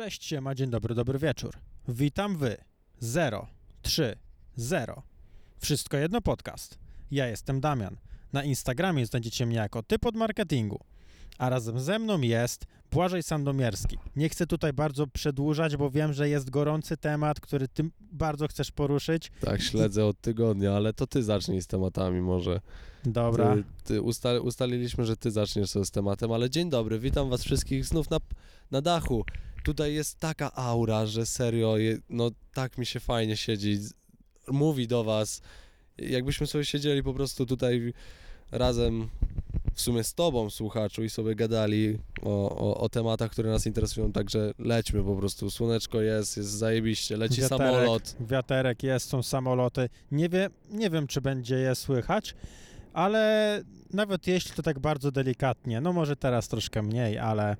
[0.00, 1.54] Cześć, siema, dzień dobry, dobry wieczór.
[1.88, 2.56] Witam wy.
[3.00, 3.46] 0,
[3.82, 4.16] 3,
[4.56, 5.02] 0.
[5.58, 6.78] Wszystko jedno podcast.
[7.10, 7.96] Ja jestem Damian.
[8.32, 10.80] Na Instagramie znajdziecie mnie jako typ od marketingu.
[11.38, 13.98] A razem ze mną jest Błażej Sandomierski.
[14.16, 18.72] Nie chcę tutaj bardzo przedłużać, bo wiem, że jest gorący temat, który ty bardzo chcesz
[18.72, 19.32] poruszyć.
[19.40, 22.60] Tak, śledzę od tygodnia, ale to ty zacznij z tematami może.
[23.04, 23.54] Dobra.
[23.54, 27.42] Ty, ty usta ustaliliśmy, że ty zaczniesz sobie z tematem, ale dzień dobry, witam was
[27.42, 28.18] wszystkich znów na,
[28.70, 29.24] na dachu.
[29.62, 31.74] Tutaj jest taka aura, że serio,
[32.10, 33.78] no tak mi się fajnie siedzi,
[34.48, 35.42] mówi do was,
[35.98, 37.92] jakbyśmy sobie siedzieli po prostu tutaj
[38.52, 39.08] razem
[39.74, 44.12] w sumie z tobą, słuchaczu, i sobie gadali o, o, o tematach, które nas interesują,
[44.12, 48.16] także lećmy po prostu, słoneczko jest, jest zajebiście, leci samolot.
[48.20, 49.88] Wiaterek jest, są samoloty.
[50.12, 52.34] Nie, wie, nie wiem, czy będzie je słychać,
[52.92, 53.62] ale
[53.92, 57.56] nawet jeśli to tak bardzo delikatnie, no może teraz troszkę mniej, ale,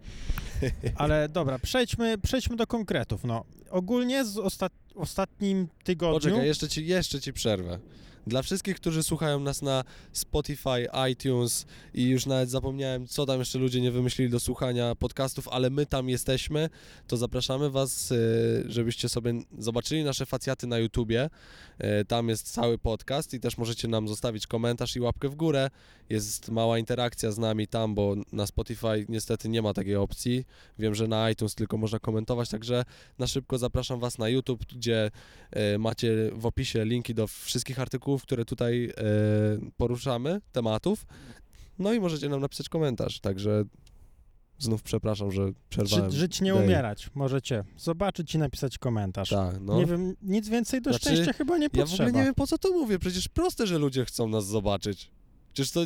[0.97, 3.25] ale dobra, przejdźmy, przejdźmy do konkretów.
[3.25, 6.20] No, ogólnie z ostat, ostatnim tygodniu...
[6.20, 7.78] Poczekaj, jeszcze ci, jeszcze ci przerwę.
[8.26, 13.58] Dla wszystkich, którzy słuchają nas na Spotify, iTunes i już nawet zapomniałem, co tam jeszcze
[13.58, 16.70] ludzie nie wymyślili do słuchania podcastów, ale my tam jesteśmy,
[17.06, 21.30] to zapraszamy Was, y, żebyście sobie zobaczyli nasze facjaty na YouTubie.
[21.80, 25.70] Y, Tam jest cały podcast i też możecie nam zostawić komentarz i łapkę w górę.
[26.10, 30.44] Jest mała interakcja z nami tam, bo na Spotify niestety nie ma takiej opcji.
[30.78, 32.84] Wiem, że na iTunes tylko można komentować, także
[33.18, 35.10] na szybko zapraszam Was na YouTube, gdzie
[35.50, 38.92] e, macie w opisie linki do wszystkich artykułów, które tutaj e,
[39.77, 41.06] poruszamy, tematów.
[41.78, 43.64] No i możecie nam napisać komentarz, także
[44.58, 46.11] znów przepraszam, że przerwałem.
[46.11, 46.64] Ży, żyć nie Dej.
[46.64, 49.28] umierać, możecie zobaczyć i napisać komentarz.
[49.31, 49.77] Tak, no.
[49.78, 52.08] Nie wiem, nic więcej do Znaczy, szczęścia chyba nie ja w potrzeba.
[52.08, 55.11] ogóle nie wiem po co to mówię, przecież proste, że ludzie chcą nas zobaczyć.
[55.53, 55.81] Przecież to,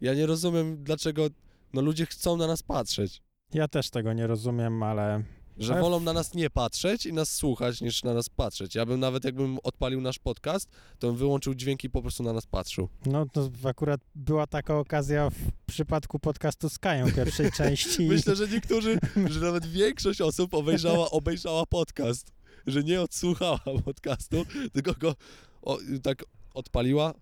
[0.00, 1.26] ja nie rozumiem dlaczego,
[1.72, 3.22] no ludzie chcą na nas patrzeć.
[3.54, 5.22] Ja też tego nie rozumiem, ale
[5.58, 8.74] Że wolą na nas nie patrzeć i nas słuchać, niż na nas patrzeć.
[8.74, 12.32] Ja bym nawet, jakbym odpalił nasz podcast, to bym wyłączył dźwięki i po prostu na
[12.32, 12.88] nas patrzył.
[13.06, 15.36] no to akurat była taka okazja w
[15.66, 18.08] przypadku podcastu z Kają pierwszej części.
[18.08, 22.32] Myślę, że niektórzy, że nawet większość osób obejrzała, obejrzała podcast,
[22.66, 25.14] że nie odsłuchała podcastu, tylko go
[25.62, 26.24] o, tak
[26.54, 27.14] odpaliła.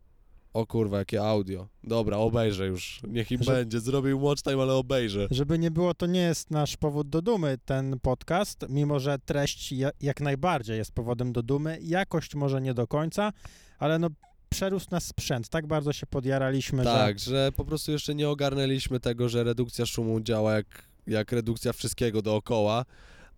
[0.54, 1.68] O kurwa, jakie audio.
[1.84, 3.00] Dobra, obejrzę już.
[3.08, 3.80] Niech im Że- będzie.
[3.80, 5.28] Zrobił watch time, ale obejrzę.
[5.30, 9.72] Żeby nie było, to nie jest nasz powód do dumy ten podcast, mimo że treść
[9.72, 11.78] ja- jak najbardziej jest powodem do dumy.
[11.82, 13.32] Jakość może nie do końca,
[13.78, 14.08] ale no
[14.48, 15.48] przerósł nas sprzęt.
[15.48, 20.20] Tak bardzo się podjaraliśmy, Tak, że po prostu jeszcze nie ogarnęliśmy tego, że redukcja szumu
[20.20, 22.84] działa jak, jak redukcja wszystkiego dookoła,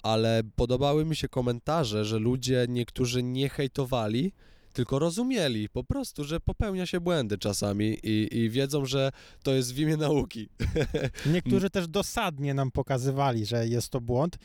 [0.03, 4.33] ale podobały mi się komentarze, że ludzie niektórzy nie hejtowali,
[4.73, 9.13] tylko rozumieli po prostu, że popełnia się błędy czasami i, i wiedzą, że
[9.43, 10.49] to jest w imię nauki.
[11.35, 14.39] niektórzy też dosadnie nam pokazywali, że jest to błąd,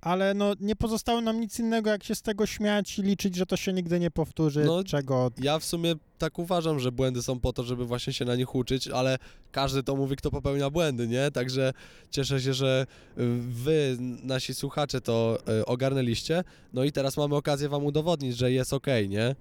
[0.00, 3.46] ale no nie pozostało nam nic innego, jak się z tego śmiać i liczyć, że
[3.46, 7.40] to się nigdy nie powtórzy, No, czego Ja w sumie tak uważam, że błędy są
[7.40, 9.18] po to, żeby właśnie się na nich uczyć, ale
[9.52, 11.30] każdy to mówi, kto popełnia błędy, nie?
[11.30, 11.72] Także
[12.10, 12.86] cieszę się, że
[13.18, 16.44] y, wy, nasi słuchacze, to y, ogarnęliście.
[16.72, 19.34] No i teraz mamy okazję wam udowodnić, że jest okej, nie?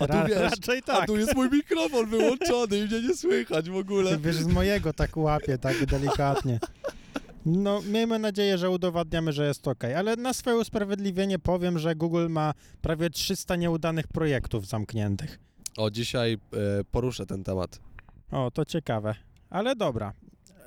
[0.00, 1.06] A tu wiesz, raczej A tak.
[1.06, 4.18] tu jest mój mikrofon wyłączony i mnie nie słychać w ogóle.
[4.18, 6.58] Wiesz, z mojego tak łapie, tak delikatnie.
[7.46, 9.84] No, miejmy nadzieję, że udowadniamy, że jest ok.
[9.84, 15.38] Ale na swoje usprawiedliwienie powiem, że Google ma prawie 300 nieudanych projektów zamkniętych.
[15.76, 16.32] O, dzisiaj
[16.80, 17.80] y, poruszę ten temat.
[18.30, 19.14] O, to ciekawe.
[19.50, 20.12] Ale dobra.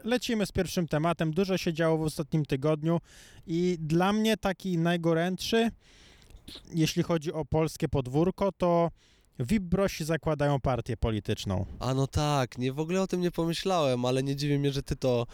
[0.03, 1.33] Lecimy z pierwszym tematem.
[1.33, 2.99] Dużo się działo w ostatnim tygodniu
[3.47, 5.71] i dla mnie taki najgorętszy,
[6.73, 8.91] jeśli chodzi o polskie podwórko, to
[9.39, 11.65] VIP-brosi zakładają partię polityczną.
[11.79, 14.83] A no tak, nie w ogóle o tym nie pomyślałem, ale nie dziwi mnie, że
[14.83, 15.25] ty to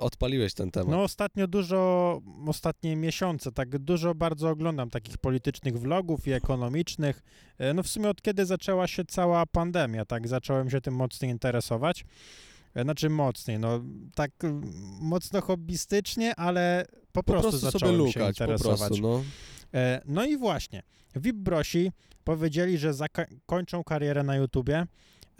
[0.00, 0.88] odpaliłeś ten temat.
[0.90, 7.22] No ostatnio dużo, ostatnie miesiące, tak dużo bardzo oglądam takich politycznych vlogów i ekonomicznych.
[7.58, 11.30] E, No w sumie od kiedy zaczęła się cała pandemia, tak zacząłem się tym mocniej
[11.30, 12.04] interesować.
[12.74, 13.80] E, Znaczy mocniej, no
[14.14, 14.30] tak
[15.00, 18.78] mocno hobbystycznie, ale po, po prostu, prostu zacząłem się lukać, po interesować.
[18.78, 19.22] prostu, no.
[19.74, 20.82] E, No i właśnie,
[21.16, 21.92] VIP Brosi
[22.24, 24.86] powiedzieli, że zakończą karierę na YouTubie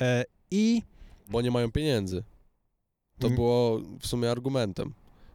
[0.01, 0.83] e, i
[1.31, 2.23] Bo nie mają pieniędzy.
[3.19, 4.95] To było w sumie argumentem,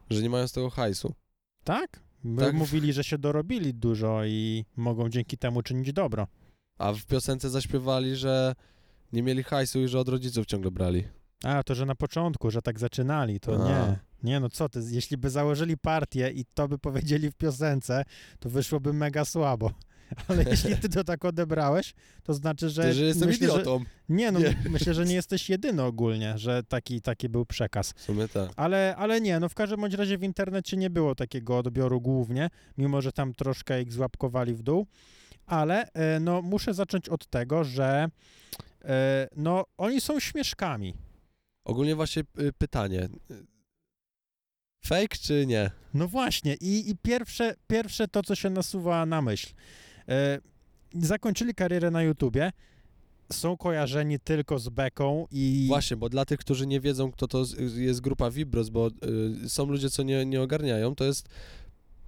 [0.09, 1.13] że nie mają z tego hajsu.
[1.63, 2.55] tak, my Tak.
[2.55, 6.27] mówili, że się dorobili dużo i mogą dzięki temu czynić dobro.
[6.79, 8.55] A w piosence zaśpiewali, że
[9.13, 11.03] nie mieli hajsu i że od rodziców ciągle brali.
[11.43, 13.69] A, to że na początku, że tak zaczynali, to A.
[13.69, 13.99] nie.
[14.23, 18.03] Nie, no co ty, jeśli by założyli partię i to by powiedzieli w piosence,
[18.39, 19.71] to wyszłoby mega słabo.
[20.27, 22.83] ale jeśli ty to tak odebrałeś, to znaczy, że...
[22.83, 23.83] Ty, że jestem myślę, że- idiotą.
[24.09, 24.55] Nie, no Nie.
[24.69, 27.93] myślę, że nie jesteś jedyny ogólnie, że taki, taki był przekaz.
[27.95, 28.49] W sumie tak.
[28.55, 32.49] Ale, ale nie, no w każdym bądź razie w internecie nie było takiego odbioru głównie,
[32.77, 34.87] mimo że tam troszkę ich złapkowali w dół.
[35.45, 38.07] Ale e, no muszę zacząć od tego, że
[38.85, 40.93] e, no oni są śmieszkami.
[41.65, 43.09] Ogólnie właśnie y, pytanie.
[44.85, 45.71] Fake czy nie?
[45.93, 49.47] No właśnie i, i pierwsze, pierwsze to, co się nasuwa na myśl.
[50.09, 50.39] E,
[50.93, 52.51] zakończyli karierę na YouTubie,
[53.31, 55.65] są kojarzeni tylko z beką i...
[55.67, 57.43] Właśnie, bo dla tych, którzy nie wiedzą, kto to
[57.75, 58.87] jest grupa Vibros, bo
[59.43, 61.29] y, są ludzie, co nie, nie ogarniają, to jest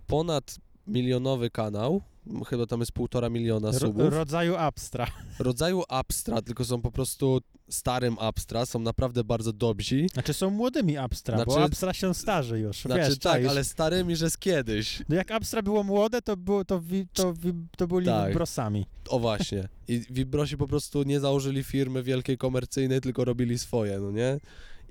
[0.08, 0.58] ponad
[0.88, 2.02] milionowy kanał,
[2.48, 5.08] chyba tam jest półtora miliona ro, subów, rodzaju abstra.
[5.40, 10.08] rodzaju Abstra, tylko są po prostu starym Abstra, są naprawdę bardzo dobrzy.
[10.14, 13.48] Znaczy są młodymi abstra, bo Znaczy- abstra się starzy już, Znaczy wiesz, tak, czaisz?
[13.50, 15.04] ale starymi, że z kiedyś.
[15.10, 18.34] No jak Abstra było młode, to, było, to, wi, to, wi, to byli Tak.
[18.34, 18.86] brosami.
[19.10, 19.68] O właśnie.
[19.88, 24.40] I Vibrosi po prostu nie założyli firmy wielkiej komercyjnej, tylko robili swoje, no nie?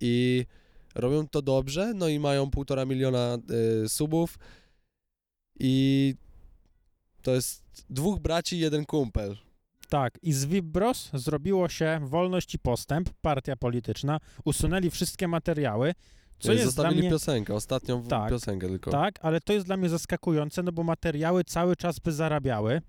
[0.00, 0.44] I
[0.94, 3.38] robią to dobrze, no i mają półtora miliona
[3.84, 4.38] y, subów
[5.60, 6.14] i
[7.24, 9.36] to jest dwóch braci, jeden kumpel.
[9.88, 15.94] Tak, i z Vibros zrobiło się Wolność i Postęp, partia polityczna, usunęli wszystkie materiały,
[16.38, 17.10] co jest dla Zostawili mnie...
[17.10, 18.90] piosenkę, ostatnią Tak, piosenkę tylko.
[18.90, 22.80] Tak, ale to jest dla mnie zaskakujące, no bo materiały cały czas by zarabiały,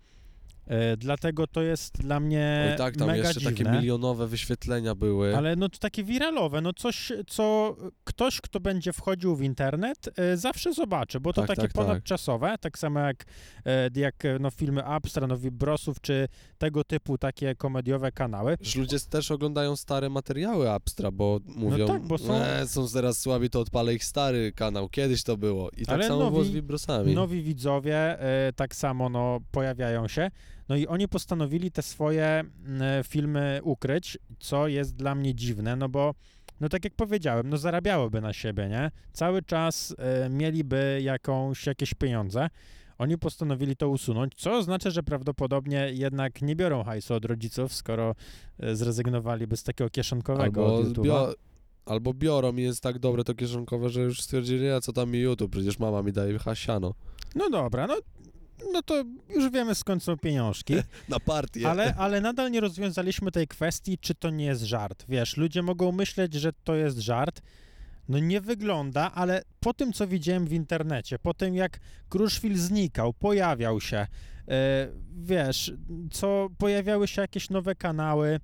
[0.97, 3.57] dlatego to jest dla mnie Oj tak, tam mega jeszcze dziwne.
[3.57, 5.37] takie milionowe wyświetlenia były.
[5.37, 10.37] Ale no to takie wiralowe, no coś, co ktoś, kto będzie wchodził w internet, e,
[10.37, 11.85] zawsze zobaczy, bo to Tak, takie tak, tak.
[11.85, 13.25] ponadczasowe, tak samo jak,
[13.65, 16.27] e, jak e, no, filmy Abstra, no, Vibrosów, czy
[16.57, 18.57] tego typu takie komediowe kanały.
[18.61, 23.19] Że ludzie też oglądają stare materiały Abstra, bo mówią, tak, bo są- e, są teraz
[23.19, 25.69] słabi, to odpalę ich stary kanał, kiedyś to było.
[25.77, 27.13] I tak Ale samo było z nowi- Vibrosami.
[27.13, 30.31] Nowi widzowie e, tak samo no, pojawiają się.
[30.69, 35.75] No i oni postanowili te swoje m, e, filmy ukryć, co jest dla mnie dziwne,
[35.75, 36.15] no bo
[36.59, 38.91] no tak jak powiedziałem, no zarabiałoby na siebie, nie?
[39.13, 42.49] Cały czas e, mieliby jakąś, jakieś pieniądze.
[42.97, 48.15] Oni postanowili to usunąć, co oznacza, że prawdopodobnie jednak nie biorą hajsu od rodziców, skoro
[48.59, 51.33] e, zrezygnowaliby z takiego kieszonkowego Albo, od bio,
[51.85, 55.19] albo biorą i jest tak dobre to kieszonkowe, że już stwierdzili, a co tam mi
[55.19, 56.93] YouTube, przecież mama mi daje hasiano.
[57.35, 57.95] No dobra, no,
[58.73, 60.73] no to już wiemy skąd są pieniążki.
[61.09, 61.69] Na partię.
[61.69, 65.05] Ale, ale nadal nie rozwiązaliśmy tej kwestii, czy to nie jest żart.
[65.09, 67.41] Wiesz, ludzie mogą myśleć, że to jest żart.
[68.09, 71.79] No nie wygląda, ale po tym, co widziałem w internecie, po tym, jak
[72.09, 74.07] Kruszwil znikał, pojawiał się, e,
[75.17, 75.73] wiesz,
[76.11, 78.39] co pojawiały się jakieś nowe kanały,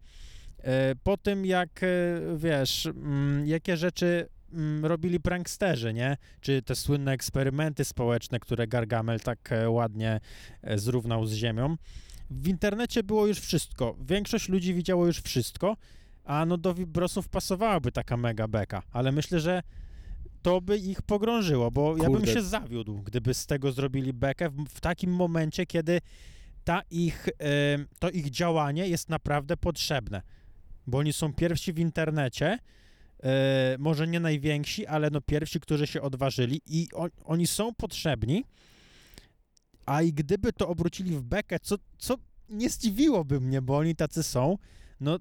[0.57, 1.87] e, po tym, jak, e,
[2.37, 4.27] wiesz, mm, jakie rzeczy
[4.81, 6.17] robili pranksterzy, nie?
[6.41, 10.19] Czy te słynne eksperymenty społeczne, które Gargamel tak e, ładnie
[10.61, 11.77] e, zrównał z ziemią.
[12.29, 13.95] W internecie było już wszystko.
[14.01, 15.77] Większość ludzi widziało już wszystko,
[16.23, 19.63] a no do Vibrosów pasowałaby taka mega beka, ale myślę, że
[20.41, 22.33] to by ich pogrążyło, bo ja bym Kurde.
[22.33, 26.01] się zawiódł, gdyby z tego zrobili bekę w, w takim momencie, kiedy
[26.63, 30.21] ta ich, em, to ich działanie jest naprawdę potrzebne,
[30.87, 32.59] bo oni są pierwsi w internecie,
[33.23, 38.43] e, może nie najwięksi, ale no pierwsi, którzy się odważyli i on, oni są potrzebni,
[39.85, 42.15] a i gdyby to obrócili w bekę, co, co
[42.49, 44.57] nie zdziwiłoby mnie, bo oni tacy są,
[44.99, 45.19] no,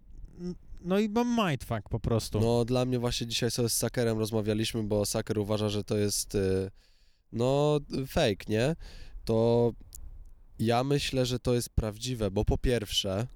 [0.81, 2.41] no i mam mindfuck po prostu.
[2.41, 6.35] No dla mnie właśnie dzisiaj sobie z Sakerem rozmawialiśmy, bo Saker uważa, że to jest
[6.35, 6.71] y,
[7.33, 8.77] no fake, nie?
[9.25, 9.73] To
[10.59, 13.27] ja myślę, że to jest prawdziwe, bo po pierwsze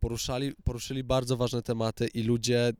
[0.00, 2.72] poruszali, poruszyli bardzo ważne tematy i ludzie,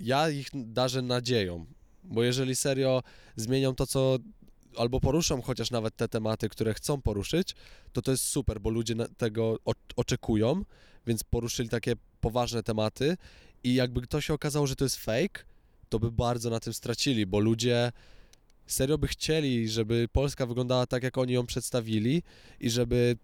[0.00, 1.66] ja ich darzę nadzieją,
[2.04, 3.02] bo jeżeli serio
[3.36, 4.18] zmienią to, co
[4.76, 7.54] albo poruszą chociaż nawet te tematy, które chcą poruszyć,
[7.92, 9.58] to to jest super, bo ludzie tego
[9.96, 10.64] oczekują,
[11.06, 13.16] więc poruszyli takie poważne tematy
[13.64, 15.44] i jakby to się okazało, że to jest fake,
[15.88, 17.92] to by bardzo na tym stracili, bo ludzie
[18.66, 22.22] serio by chcieli, żeby Polska wyglądała tak, jak oni ją przedstawili
[22.60, 23.16] i żeby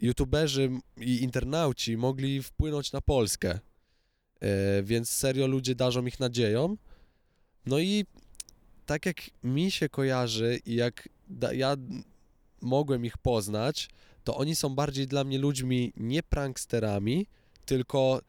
[0.00, 0.70] youtuberzy
[1.00, 3.58] i internauci mogli wpłynąć na Polskę.
[4.42, 6.76] E, więc serio ludzie darzą ich nadzieją.
[7.66, 8.04] No i
[8.86, 11.76] tak jak mi się kojarzy i jak da, ja
[12.60, 13.88] mogłem ich poznać,
[14.24, 17.26] to oni są bardziej dla mnie ludźmi nie pranksterami,
[17.66, 18.20] tylko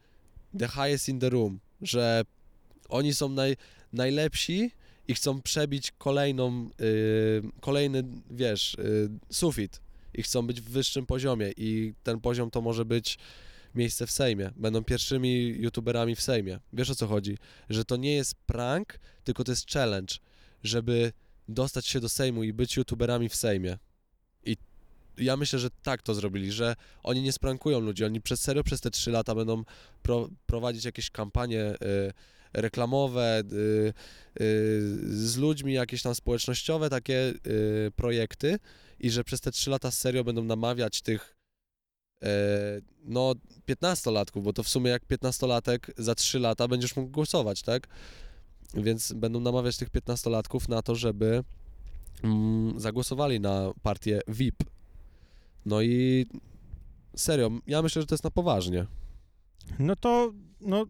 [0.58, 2.22] the highest in the room, że
[2.88, 3.56] oni są naj,
[3.92, 4.70] najlepsi
[5.08, 9.80] i chcą przebić kolejną, y, kolejny, wiesz, y, sufit
[10.14, 13.18] i chcą być w wyższym poziomie i ten poziom to może być
[13.74, 14.50] miejsce w Sejmie.
[14.56, 16.58] Będą pierwszymi youtuberami w Sejmie.
[16.72, 17.38] Wiesz o co chodzi?
[17.70, 20.14] Że to nie jest prank, tylko to jest challenge,
[20.62, 21.12] żeby
[21.48, 23.78] dostać się do Sejmu i być youtuberami w Sejmie.
[24.44, 24.56] I
[25.18, 28.80] ja myślę, że tak to zrobili, że oni nie sprankują ludzi, oni przez serio przez
[28.80, 29.64] te trzy lata będą
[30.02, 32.12] pro, prowadzić jakieś kampanie y,
[32.52, 33.92] reklamowe y, y,
[35.16, 38.58] z ludźmi, jakieś tam społecznościowe takie y, projekty
[39.00, 41.33] i że przez te trzy lata serio będą namawiać tych
[43.04, 43.34] no
[43.68, 47.88] 15-latków, bo to w sumie jak 15-latek za 3 lata będziesz mógł głosować, tak?
[48.74, 51.44] Więc będą namawiać tych 15-latków na to, żeby
[52.24, 54.64] mm, zagłosowali na partię VIP.
[55.66, 56.26] No i
[57.16, 58.86] serio, ja myślę, że to jest na poważnie.
[59.78, 60.86] No to, no,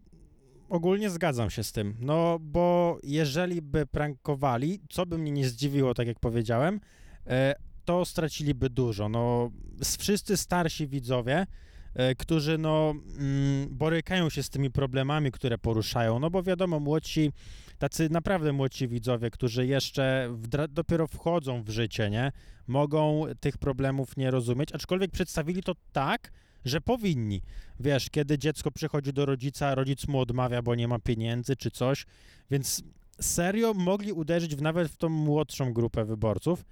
[0.69, 1.95] ogólnie zgadzam się z tym.
[1.99, 6.79] No, bo jeżeli by prankowali, co by mnie nie zdziwiło, tak jak powiedziałem,
[7.27, 9.09] e, to straciliby dużo.
[9.09, 9.51] No,
[9.99, 11.47] wszyscy starsi widzowie,
[11.93, 17.31] e, którzy no, mm, borykają się z tymi problemami, które poruszają, no bo wiadomo, młodsi,
[17.79, 22.31] tacy naprawdę młodsi widzowie, którzy jeszcze wdra- dopiero wchodzą w życie, nie,
[22.67, 26.31] mogą tych problemów nie rozumieć, aczkolwiek przedstawili to tak,
[26.65, 27.41] że powinni.
[27.79, 32.05] Wiesz, kiedy dziecko przychodzi do rodzica, rodzic mu odmawia, bo nie ma pieniędzy czy coś,
[32.51, 32.83] więc
[33.21, 36.65] serio mogli uderzyć w, nawet w tą młodszą grupę wyborców.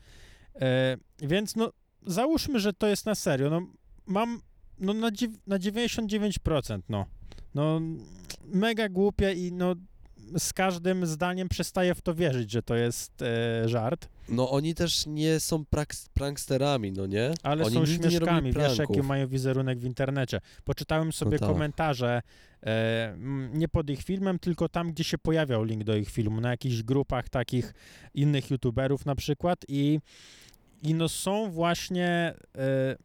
[0.62, 1.72] E, więc no,
[2.06, 3.50] załóżmy, że to jest na serio.
[3.50, 3.62] No,
[4.06, 4.42] mam
[4.80, 5.10] no, na,
[5.48, 7.06] na 99%, no.
[7.56, 7.82] No,
[8.46, 9.76] mega głupie i no,
[10.38, 14.10] z każdym zdaniem przestaję w to wierzyć, że to jest e, żart.
[14.30, 15.64] No oni też nie są
[16.14, 17.34] pranksterami, no nie?
[17.44, 20.42] Ale oni są śmieszkami, wiesz, jaki mają wizerunek w internecie.
[20.64, 21.50] Poczytałem sobie tak.
[21.50, 22.22] komentarze,
[22.64, 23.16] e,
[23.54, 26.84] nie pod ich filmem, tylko tam, gdzie się pojawiał link do ich filmu, na jakichś
[26.84, 27.74] grupach takich
[28.14, 30.00] innych youtuberów na przykład i,
[30.84, 32.34] i no są właśnie...
[32.56, 32.96] E,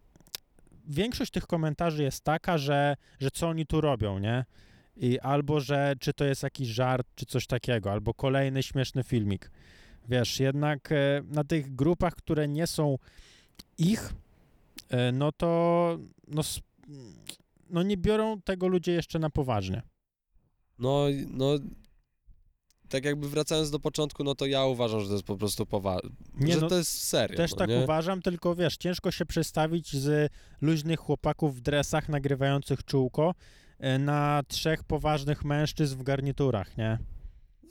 [0.86, 4.44] większość tych komentarzy jest taka, że, że co oni tu robią, nie?
[4.96, 9.50] I albo, że czy to jest jakiś żart, czy coś takiego, albo kolejny śmieszny filmik.
[10.08, 12.98] Wiesz, jednak e, na tych grupach, które nie są
[13.78, 14.12] ich,
[14.88, 16.42] e, no to no,
[17.70, 19.82] no nie biorą tego ludzie jeszcze na poważnie.
[20.78, 21.58] No, no,
[22.88, 26.10] tak jakby wracając do początku, no to ja uważam, że to jest po prostu poważne.
[26.34, 27.36] Nie, że no, to jest serio.
[27.36, 27.76] Też no, tak nie?
[27.76, 33.34] uważam, tylko wiesz, ciężko się przestawić z luźnych chłopaków w dresach nagrywających czółko
[33.78, 36.98] e, na trzech poważnych mężczyzn w garniturach, nie?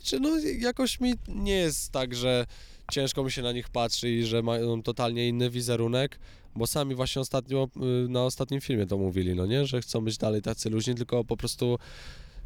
[0.04, 2.46] Czy no jakoś mi nie jest tak, że
[2.92, 6.20] ciężko mi się na nich patrzy i że mają totalnie inny wizerunek,
[6.56, 7.68] bo sami właśnie ostatnio
[8.06, 11.24] y, na ostatnim filmie to mówili, no nie, że chcą być dalej tacy luźni, tylko
[11.24, 11.78] po prostu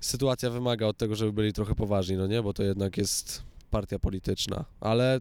[0.02, 4.00] sytuacja wymaga od tego, żeby byli trochę poważni, no nie, bo to jednak jest partia
[4.00, 5.20] polityczna, ale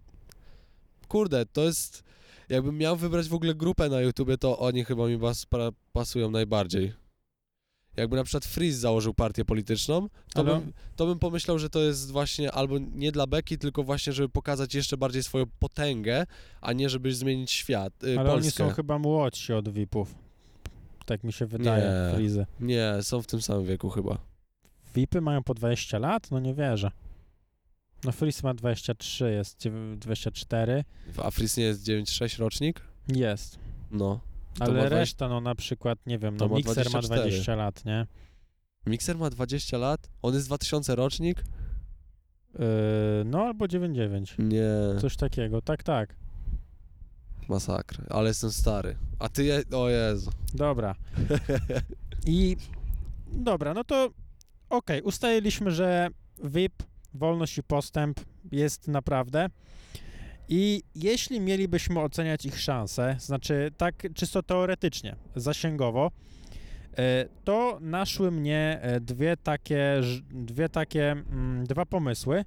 [1.08, 2.02] kurde, to jest
[2.48, 5.18] jakbym miał wybrać w ogóle grupę na YouTubie, to oni chyba mi
[5.92, 6.92] pasują najbardziej.
[7.96, 12.10] Jakby na przykład Freeze założył partię polityczną, to bym, to bym pomyślał, że to jest
[12.10, 16.26] właśnie albo nie dla beki, tylko właśnie, żeby pokazać jeszcze bardziej swoją potęgę,
[16.60, 18.32] a nie żeby zmienić świat, y, Ale Polskę.
[18.32, 20.14] oni są chyba młodsi od VIP-ów.
[21.06, 22.16] Tak mi się wydaje, Nie.
[22.16, 22.46] Frizy.
[22.60, 24.29] Nie, są w tym samym wieku chyba.
[24.94, 26.30] VIPy mają po 20 lat?
[26.30, 26.90] No nie wierzę.
[28.04, 30.84] No Freeze ma 23, jest dziew- 24.
[31.24, 32.80] A Freeze nie jest 9-6 rocznik?
[33.08, 33.58] Jest.
[33.90, 34.20] No.
[34.60, 37.30] Ale ma reszta, no na przykład, nie wiem, no ma Mixer ma 24.
[37.30, 38.06] 20 lat, nie?
[38.86, 40.10] Mikser ma 20 lat?
[40.22, 41.44] On jest 2000 rocznik?
[42.58, 42.64] Yy,
[43.24, 44.34] no albo 99.
[44.38, 46.16] Nie, Coś takiego, tak, tak.
[47.48, 48.04] masakra.
[48.10, 48.96] Ale jestem stary.
[49.18, 49.62] A ty, je...
[49.72, 50.30] o Jezu.
[50.54, 50.94] Dobra.
[52.26, 52.56] I
[53.32, 54.10] dobra, no to
[54.70, 56.08] okej, ustaliliśmy, że
[56.44, 56.82] VIP,
[57.14, 58.20] wolność i postęp
[58.52, 59.48] jest naprawdę.
[60.48, 66.10] I jeśli mielibyśmy oceniać ich szanse, znaczy tak czysto teoretycznie, zasięgowo,
[66.98, 70.00] e, to naszły mnie e, dwie takie,
[70.30, 72.44] dwie takie, mm, dwa pomysły.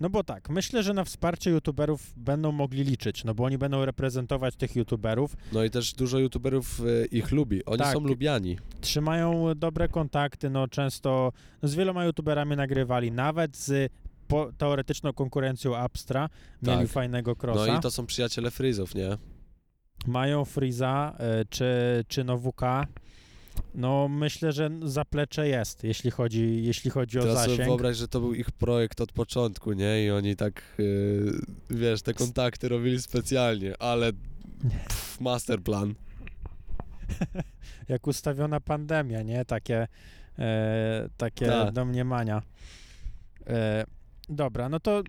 [0.00, 3.84] No bo tak, myślę, że na wsparcie youtuberów będą mogli liczyć, no bo oni będą
[3.84, 7.64] reprezentować tych youtuberów, No i też dużo youtuberów y, ich lubi.
[7.64, 7.92] Oni Tak.
[7.92, 8.58] są lubiani.
[8.80, 11.32] trzymają dobre kontakty, no często
[11.62, 13.92] no z wieloma youtuberami nagrywali, nawet z
[14.28, 16.28] po, teoretyczną konkurencją Abstra
[16.62, 16.88] mieli Tak.
[16.88, 17.66] fajnego crossa.
[17.72, 19.16] No i to są przyjaciele Freezów, nie?
[20.06, 21.64] Mają Freeza y, czy,
[22.08, 22.86] czy Nowuka.
[23.74, 27.68] No myślę, że zaplecze jest, jeśli chodzi, jeśli chodzi o Teraz sobie zasięg.
[27.68, 30.04] wyobraź, że to był ich projekt od początku, nie?
[30.04, 31.40] I oni tak, yy,
[31.70, 35.94] wiesz, te kontakty robili specjalnie, ale pff, masterplan.
[37.88, 39.44] Jak ustawiona pandemia, nie?
[39.44, 39.88] Takie,
[40.38, 41.72] e, takie Tak.
[41.74, 42.42] domniemania.
[43.46, 43.84] E,
[44.28, 45.02] dobra, no to,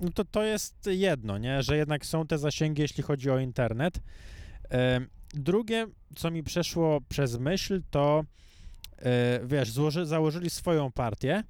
[0.00, 1.62] no to to jest jedno, nie?
[1.62, 4.00] Że jednak są te zasięgi, jeśli chodzi o internet.
[5.34, 8.24] Drugie, co mi przeszło przez myśl, to
[8.98, 11.42] e, wiesz, złoży, założyli swoją partię,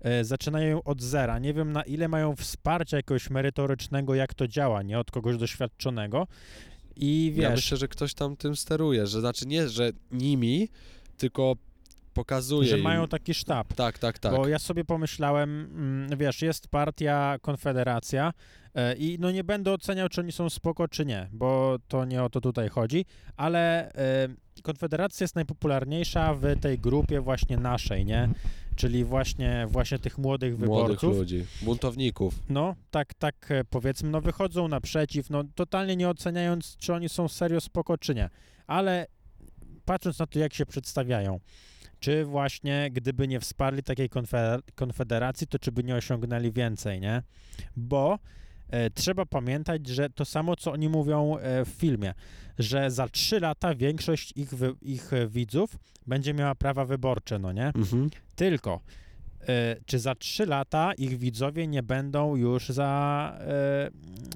[0.00, 1.38] e, zaczynają od zera.
[1.38, 6.26] Nie wiem, na ile mają wsparcia jakiegoś merytorycznego, jak to działa, nie od kogoś doświadczonego.
[6.96, 10.68] I Ja wiesz, myślę, że ktoś tam tym steruje, że znaczy nie, że nimi,
[11.16, 11.56] tylko
[12.14, 12.84] pokazuje że im.
[12.84, 13.74] mają taki sztab.
[13.74, 14.36] Tak, tak, tak.
[14.36, 18.32] Bo ja sobie pomyślałem, mm, wiesz, jest partia Konfederacja
[18.74, 22.22] e, i no nie będę oceniał, czy oni są spoko, czy nie, bo to nie
[22.22, 23.04] o to tutaj chodzi,
[23.36, 24.28] ale e,
[24.62, 28.28] Konfederacja jest najpopularniejsza w tej grupie właśnie naszej, nie?
[28.76, 31.16] Czyli właśnie, właśnie tych młodych Młodych wyborców.
[31.18, 32.34] ludzi, buntowników.
[32.48, 37.28] No, tak, tak e, powiedzmy, no wychodzą naprzeciw, no totalnie nie oceniając, czy oni są
[37.28, 38.30] serio spoko, czy nie.
[38.66, 39.06] Ale
[39.84, 41.40] patrząc na to, jak się przedstawiają,
[42.02, 47.22] czy właśnie gdyby nie wsparli takiej konfe- konfederacji, to czy by nie osiągnęli więcej, nie?
[47.76, 48.18] Bo
[48.70, 52.14] e, trzeba pamiętać, że to samo, co oni mówią e, w filmie,
[52.58, 57.52] że za trzy lata większość ich, wy- ich e, widzów będzie miała prawa wyborcze, no
[57.52, 57.66] nie?
[57.66, 58.10] Mhm.
[58.36, 58.80] Tylko,
[59.48, 63.32] e, czy za 3 lata ich widzowie nie będą już za.
[63.40, 63.90] E,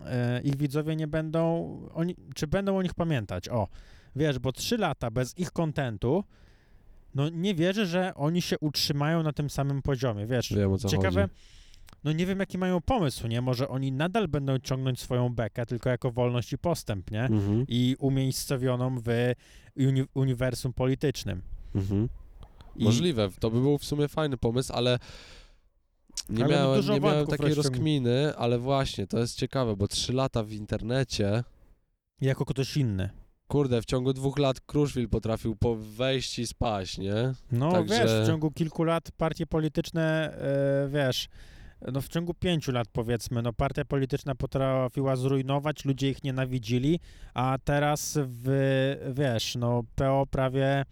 [0.06, 1.66] e, ich widzowie nie będą.
[1.94, 3.48] Oni, czy będą o nich pamiętać?
[3.48, 3.68] O,
[4.16, 6.24] wiesz, bo 3 lata bez ich kontentu.
[7.16, 10.52] No nie wierzę, że oni się utrzymają na tym samym poziomie, wiesz.
[10.52, 11.34] Wiem Ciekawe, chodzi.
[12.04, 13.40] no nie wiem jaki mają pomysł, nie?
[13.40, 17.22] Może oni nadal będą ciągnąć swoją bekę, tylko jako wolność i postęp, nie?
[17.22, 17.64] Mhm.
[17.68, 19.32] I umiejscowioną w
[19.76, 21.42] uni uniwersum politycznym.
[21.74, 22.08] Mhm.
[22.76, 24.98] I, Możliwe, to by był w sumie fajny pomysł, ale
[26.28, 30.42] nie Ale miałem, nie miałem takiej rozkminy, ale właśnie, to jest ciekawe, bo trzy lata
[30.44, 31.44] w internecie,
[32.20, 33.10] Jako ktoś inny.
[33.48, 37.32] Kurde, w ciągu dwóch lat Kruszwil potrafił po wejść i spaść, nie?
[37.52, 40.32] No Także- wiesz, w ciągu kilku lat partie polityczne,
[40.84, 41.28] e, wiesz,
[41.92, 47.00] no w ciągu pięciu lat powiedzmy, no partia polityczna potrafiła zrujnować, ludzie ich nienawidzili,
[47.34, 48.48] a teraz w,
[49.14, 50.84] wiesz, no PO prawie,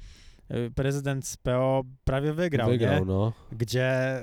[0.49, 3.05] e, prezydent z PO prawie wygrał, Wygrał, nie?
[3.05, 3.33] no.
[3.53, 4.23] Gdzie, e,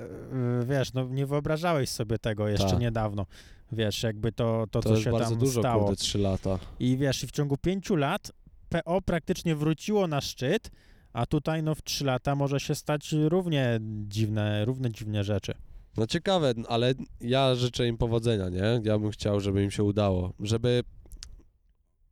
[0.65, 2.79] wiesz, no nie wyobrażałeś sobie tego jeszcze Tak.
[2.79, 3.25] niedawno.
[3.71, 5.85] Wiesz, jakby to, to, To, co się bardzo tam dużo, stało.
[5.85, 6.59] kurde, lata.
[6.79, 8.31] I wiesz, i w ciągu pięciu lat
[8.69, 10.71] PO praktycznie wróciło na szczyt,
[11.13, 15.53] a tutaj no w trzy lata może się stać równie dziwne, równe dziwne rzeczy.
[15.97, 18.81] No ciekawe, ale ja życzę im powodzenia, nie?
[18.83, 20.83] Ja bym chciał, żeby im się udało, żeby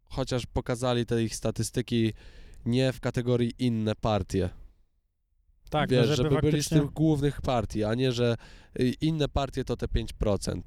[0.09, 2.13] chociaż pokazali te ich statystyki
[2.65, 4.49] nie w kategorii inne partie.
[5.69, 6.81] Tak, Wiesz, no żeby, żeby, byli z faktycznie...
[6.81, 8.35] tych głównych partii, a nie, że
[8.79, 10.61] y, inne partie to te 5%.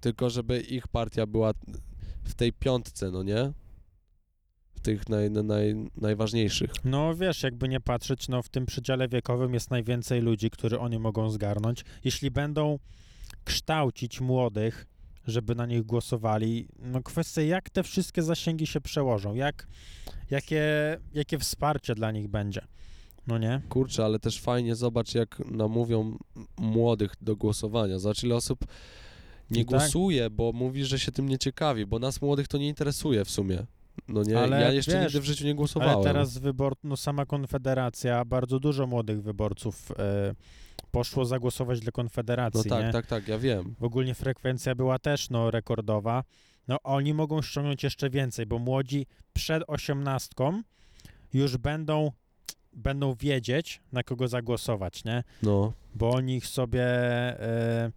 [0.00, 1.52] Tylko żeby ich partia była
[2.24, 3.52] w tej piątce, no nie?
[4.74, 6.70] W tych naj, naj, najważniejszych.
[6.84, 10.98] No wiesz, jakby nie patrzeć, no w tym przedziale wiekowym jest najwięcej ludzi, którzy oni
[10.98, 11.84] mogą zgarnąć.
[12.04, 12.78] Jeśli będą
[13.44, 14.86] kształcić młodych,
[15.26, 19.66] żeby na nich głosowali, no kwestia jak te wszystkie zasięgi się przełożą, jak,
[20.30, 20.64] jakie,
[21.14, 22.66] jakie wsparcie dla nich będzie.
[23.26, 23.60] No nie?
[23.68, 26.18] Kurczę, ale też fajnie zobacz, jak namówią
[26.58, 27.98] młodych do głosowania.
[27.98, 28.64] Zobacz, ile osób
[29.50, 29.66] nie tak.
[29.66, 33.30] głosuje, bo mówi, że się tym nie ciekawi, bo nas młodych to nie interesuje w
[33.30, 33.66] sumie.
[34.08, 35.94] No nie, Ale ja jeszcze wiesz, nigdy w życiu nie głosowałem.
[35.94, 40.34] Ale teraz wybor, no sama Konfederacja, bardzo dużo młodych wyborców e,
[40.90, 42.92] poszło zagłosować dla No Konfederacji, tak, nie?
[42.92, 43.74] tak, tak, ja wiem.
[43.80, 46.24] W ogólnie frekwencja była też no, rekordowa.
[46.68, 50.62] No oni mogą ściągnąć jeszcze więcej, bo młodzi przed osiemnastką
[51.32, 52.12] już będą,
[52.72, 55.24] będą wiedzieć, na kogo zagłosować, nie?
[55.42, 57.92] No, Bo oni ich sobie e,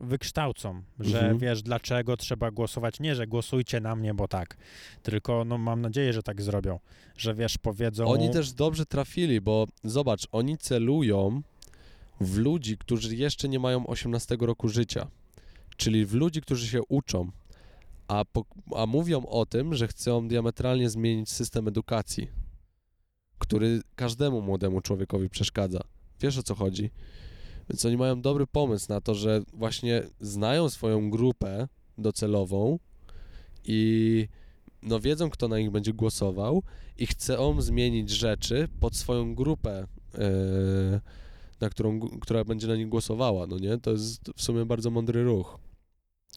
[0.00, 1.38] wykształcą, że Mhm.
[1.38, 3.00] wiesz, dlaczego trzeba głosować.
[3.00, 4.56] Nie, że głosujcie na mnie, bo tak.
[5.02, 6.78] Tylko no, mam nadzieję, że tak zrobią.
[7.16, 8.06] Że wiesz, powiedzą...
[8.06, 11.42] Oni też dobrze trafili, bo zobacz, oni celują
[12.20, 15.06] w ludzi, którzy jeszcze nie mają 18 roku życia,
[15.76, 17.30] czyli w ludzi, którzy się uczą,
[18.08, 18.44] a, po,
[18.76, 22.28] a mówią o tym, że chcą diametralnie zmienić system edukacji,
[23.38, 25.80] który każdemu młodemu człowiekowi przeszkadza.
[26.20, 26.90] Wiesz o co chodzi?
[27.72, 32.78] Więc oni mają dobry pomysł na to, że właśnie znają swoją grupę docelową
[33.64, 34.28] i
[34.82, 36.62] no wiedzą, kto na nich będzie głosował
[36.98, 39.86] i chcą zmienić rzeczy pod swoją grupę,
[40.18, 41.00] e,
[41.60, 43.78] na którą, która będzie na nich głosowała, no nie?
[43.78, 45.58] To jest w sumie bardzo mądry ruch.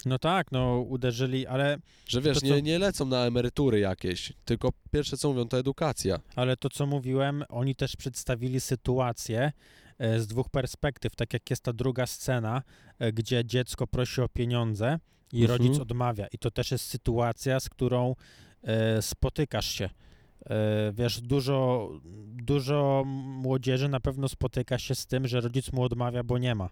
[0.06, 4.34] No tak, no uderzyli, ale Że wiesz, To co- nie, nie lecą na emerytury jakieś,
[4.46, 6.20] tylko pierwsze co mówią to edukacja.
[6.36, 9.52] Ale to, co mówiłem, oni też przedstawili sytuację
[10.00, 12.62] z dwóch perspektyw, tak jak jest ta druga scena,
[13.00, 15.00] e, gdzie dziecko prosi o pieniądze
[15.34, 15.60] i Mhm.
[15.60, 16.28] rodzic odmawia.
[16.28, 18.16] I to też jest sytuacja, z którą
[18.64, 19.90] e, spotykasz się.
[20.50, 21.90] E, wiesz, dużo,
[22.34, 26.70] dużo młodzieży na pewno spotyka się z tym, że rodzic mu odmawia, bo nie ma.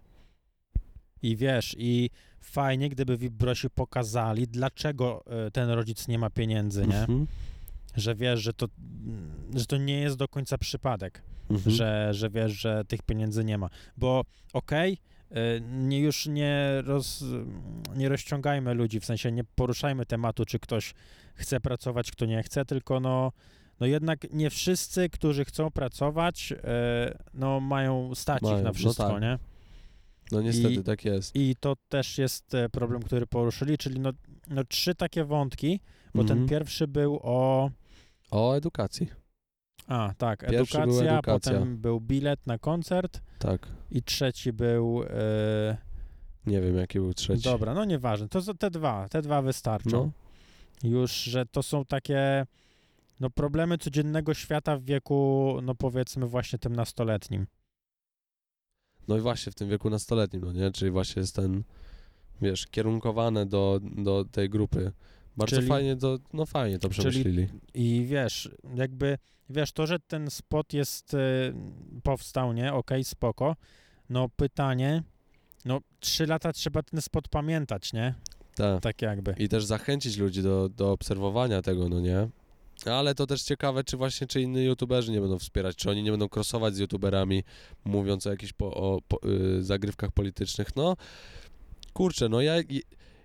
[1.22, 2.10] I wiesz, i
[2.40, 6.98] fajnie, gdyby Wibrosi pokazali, dlaczego e, ten rodzic nie ma pieniędzy, nie?
[7.00, 7.26] Mhm.
[7.96, 8.66] Że wiesz, że to,
[9.56, 11.76] że to nie jest do końca przypadek, Mhm.
[11.76, 13.68] że, że wiesz, że tych pieniędzy nie ma.
[13.96, 14.98] Bo okej,
[15.30, 15.34] y,
[15.70, 17.24] nie już nie, roz,
[17.96, 20.94] nie rozciągajmy ludzi, w sensie nie poruszajmy tematu, czy ktoś
[21.34, 23.32] chce pracować, kto nie chce, tylko no,
[23.80, 28.74] no jednak nie wszyscy, którzy chcą pracować, e, no mają stać Mają, ich na no
[28.74, 29.22] wszystko, tak.
[29.22, 29.38] nie?
[30.32, 31.36] No niestety I- tak jest.
[31.36, 34.10] I to też jest e, problem, który poruszyli, czyli no,
[34.48, 35.80] no trzy takie wątki,
[36.14, 36.38] bo Mhm.
[36.40, 37.70] ten pierwszy był o...
[38.34, 39.10] O edukacji,
[39.86, 41.52] A, tak, Pierwszy był edukacja, edukacja.
[41.52, 43.68] potem był bilet na koncert tak.
[43.90, 45.02] i trzeci był...
[45.02, 45.76] E,
[46.46, 47.42] Nie wiem jaki był trzeci.
[47.44, 49.90] dobra, no nieważne, to te dwa, te dwa wystarczą.
[50.82, 50.90] No.
[50.90, 52.46] Już, że to są takie
[53.20, 57.46] no, problemy codziennego świata w wieku, no powiedzmy właśnie tym nastoletnim.
[59.08, 60.70] No i właśnie w tym wieku nastoletnim, no nie?
[60.70, 61.62] Czyli właśnie jest ten,
[62.40, 64.92] wiesz, kierunkowane do, do tej grupy.
[65.36, 67.48] Bardzo Czyli- fajnie to, no fajnie to przemyślili.
[67.74, 69.18] I wiesz, jakby,
[69.50, 71.18] wiesz, to, że ten spot jest, e,
[72.02, 72.72] powstał, nie?
[72.72, 73.56] Okej, spoko.
[74.10, 75.02] No pytanie,
[75.64, 78.14] no trzy lata trzeba ten spot pamiętać, nie?
[78.54, 78.82] Tak.
[78.82, 79.34] Tak jakby.
[79.38, 82.28] I też zachęcić ludzi do, do obserwowania tego, no nie?
[82.86, 86.10] Ale to też ciekawe, czy właśnie, czy inni youtuberzy nie będą wspierać, czy oni nie
[86.10, 87.44] będą krosować z youtuberami,
[87.84, 90.76] mówiąc o jakichś po, o, po, y, zagrywkach politycznych.
[90.76, 90.96] No,
[91.92, 92.54] kurczę, no ja,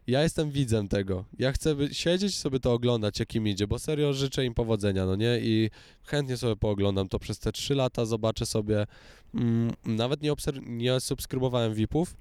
[0.10, 1.26] ja jestem widzem tego.
[1.40, 4.54] Ja chcę by, siedzieć i sobie to oglądać, jak im idzie, bo serio życzę im
[4.54, 5.40] powodzenia, no nie?
[5.42, 5.70] I
[6.04, 8.86] chętnie sobie pooglądam to przez te trzy lata, zobaczę sobie.
[9.34, 12.16] Mm, nawet nie, obser- nie subskrybowałem VIP-ów.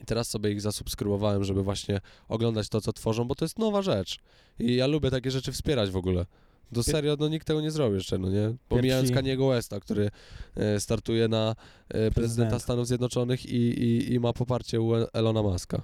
[0.00, 3.82] I teraz sobie ich zasubskrybowałem, żeby właśnie oglądać to, co tworzą, bo to jest nowa
[3.82, 4.18] rzecz.
[4.58, 6.26] I ja lubię takie rzeczy wspierać w ogóle.
[6.72, 8.54] Pier- serio, no nikt tego nie zrobił jeszcze, no nie?
[8.68, 10.10] Pomijając Pierwsi- Kaniego Westa, który
[10.56, 11.54] e, startuje na e,
[11.88, 12.62] prezydenta Prezydent.
[12.62, 15.82] Stanów Zjednoczonych i, i, i ma poparcie u Elona Muska.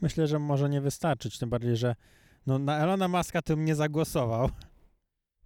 [0.00, 1.94] Myślę, że może nie wystarczyć, tym bardziej, że
[2.46, 4.50] no, na Elona Muska tym nie zagłosował.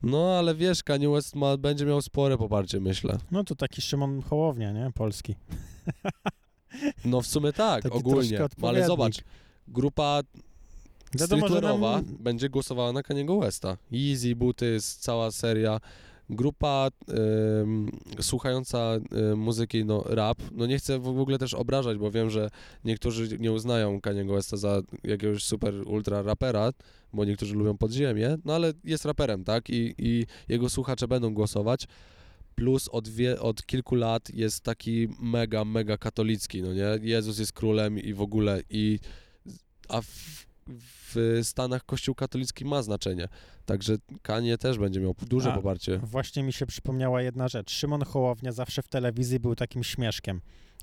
[0.02, 3.18] No, ale wiesz, Kanye West ma, będzie miał spore poparcie, myślę.
[3.30, 4.90] No to taki Szymon Hołownia, nie?
[4.94, 5.34] Polski.
[7.04, 8.36] No w sumie tak, Taki ogólnie.
[8.36, 9.16] troszkę Ale zobacz,
[9.68, 10.20] grupa
[11.16, 13.76] streetwearowa nam- będzie głosowała na Kaniego Westa.
[13.94, 15.80] Easy, Buty, cała seria.
[16.32, 16.88] Grupa
[18.20, 18.92] słuchająca
[19.36, 22.50] muzyki, no rap, no nie chcę w ogóle też obrażać, bo wiem, że
[22.84, 26.70] niektórzy nie uznają Kaniego Westa za jakiegoś super ultra rapera,
[27.12, 29.70] bo niektórzy lubią podziemie, no ale jest raperem, tak?
[29.70, 31.86] I, i jego słuchacze będą głosować.
[32.54, 36.98] Plus od, wie, od kilku lat jest taki mega, mega katolicki, no nie?
[37.02, 38.98] Jezus jest królem i w ogóle i
[39.88, 43.28] a w, w Stanach kościół katolicki ma znaczenie.
[43.66, 45.98] Także Kanie też będzie miał duże A, poparcie.
[46.02, 47.70] Właśnie mi się przypomniała jedna rzecz.
[47.70, 50.40] Szymon Hołownia zawsze w telewizji był takim śmieszkiem.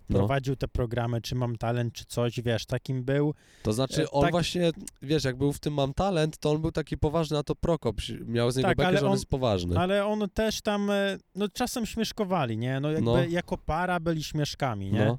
[0.09, 0.17] No.
[0.17, 3.33] Prowadził te programy, czy mam talent, czy coś, wiesz, takim był.
[3.63, 6.61] To znaczy E, on tak- właśnie, wiesz, jak był w tym Mam Talent, to on
[6.61, 9.25] był taki poważny, a to Prokop miał z niego Tak, bekę, że on on- jest
[9.25, 9.77] poważny.
[9.79, 12.79] Ale on też tam, e, no czasem śmieszkowali, nie?
[12.79, 13.23] No jakby No.
[13.23, 15.05] jako para byli śmieszkami, nie?
[15.05, 15.17] No,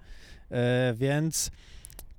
[0.51, 1.51] E, więc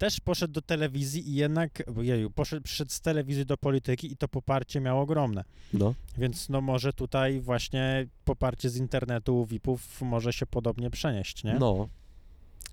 [0.01, 4.27] też poszedł do telewizji i jednak, jeju, poszedł, przyszedł z telewizji do polityki i to
[4.27, 5.43] poparcie miało ogromne.
[5.73, 5.93] no.
[6.17, 11.53] Więc no może tutaj właśnie poparcie z internetu VIP-ów może się podobnie przenieść, nie?
[11.59, 11.89] No.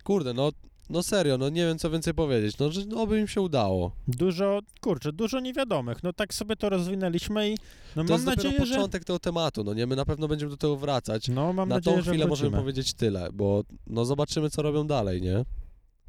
[0.04, 0.52] Kurde, no,
[0.90, 2.58] no serio, no nie wiem co więcej powiedzieć.
[2.58, 3.92] No, że oby im się udało.
[4.08, 6.02] Dużo, kurczę, dużo niewiadomych.
[6.02, 7.56] No tak sobie to rozwinęliśmy i
[7.96, 8.74] no To mam nadzieję, że...
[8.74, 9.86] początek tego tematu, no nie?
[9.86, 11.28] My na pewno będziemy do tego wracać.
[11.28, 14.86] No mam Na nadzieję, tą że chwilę możemy powiedzieć tyle, bo no zobaczymy co robią
[14.86, 15.44] dalej, nie?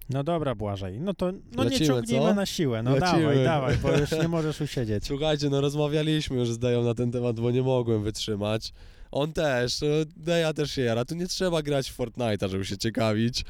[0.10, 2.34] No dobra, Błażej, no to no nie Lecimy, ciągnijmy co?
[2.34, 3.22] na siłę, no Lecimy.
[3.22, 5.06] dawaj, dawaj, bo już nie możesz usiedzieć.
[5.06, 8.74] Słuchajcie, no rozmawialiśmy już z Deją na ten temat, bo nie mogłem wytrzymać.
[9.12, 11.06] On też, no, Deja też się jara.
[11.06, 13.46] Tu nie trzeba grać w Fortnite'a, żeby się ciekawić.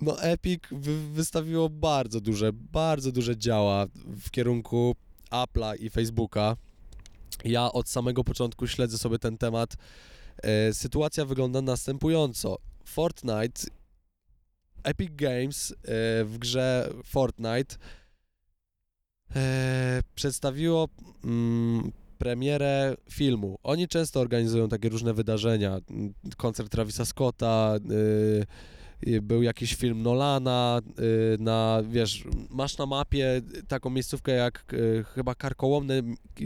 [0.00, 4.94] No Epic wy wystawiło bardzo duże, bardzo duże działa w kierunku
[5.30, 6.56] Apple'a i Facebooka.
[7.44, 9.74] Ja od samego początku śledzę sobie ten temat.
[10.42, 12.58] E, sytuacja wygląda następująco.
[12.84, 13.62] Fortnite,
[14.84, 15.74] Epic Games e,
[16.24, 17.76] w grze Fortnite
[19.36, 20.88] e, przedstawiło
[21.24, 23.58] mm, premierę filmu.
[23.62, 25.78] Oni często organizują takie różne wydarzenia.
[26.36, 28.46] Koncert Travisa Scotta, y,
[29.22, 35.34] był jakiś film Nolana, y, na, wiesz, masz na mapie taką miejscówkę jak y, chyba
[35.34, 36.02] Karkołomne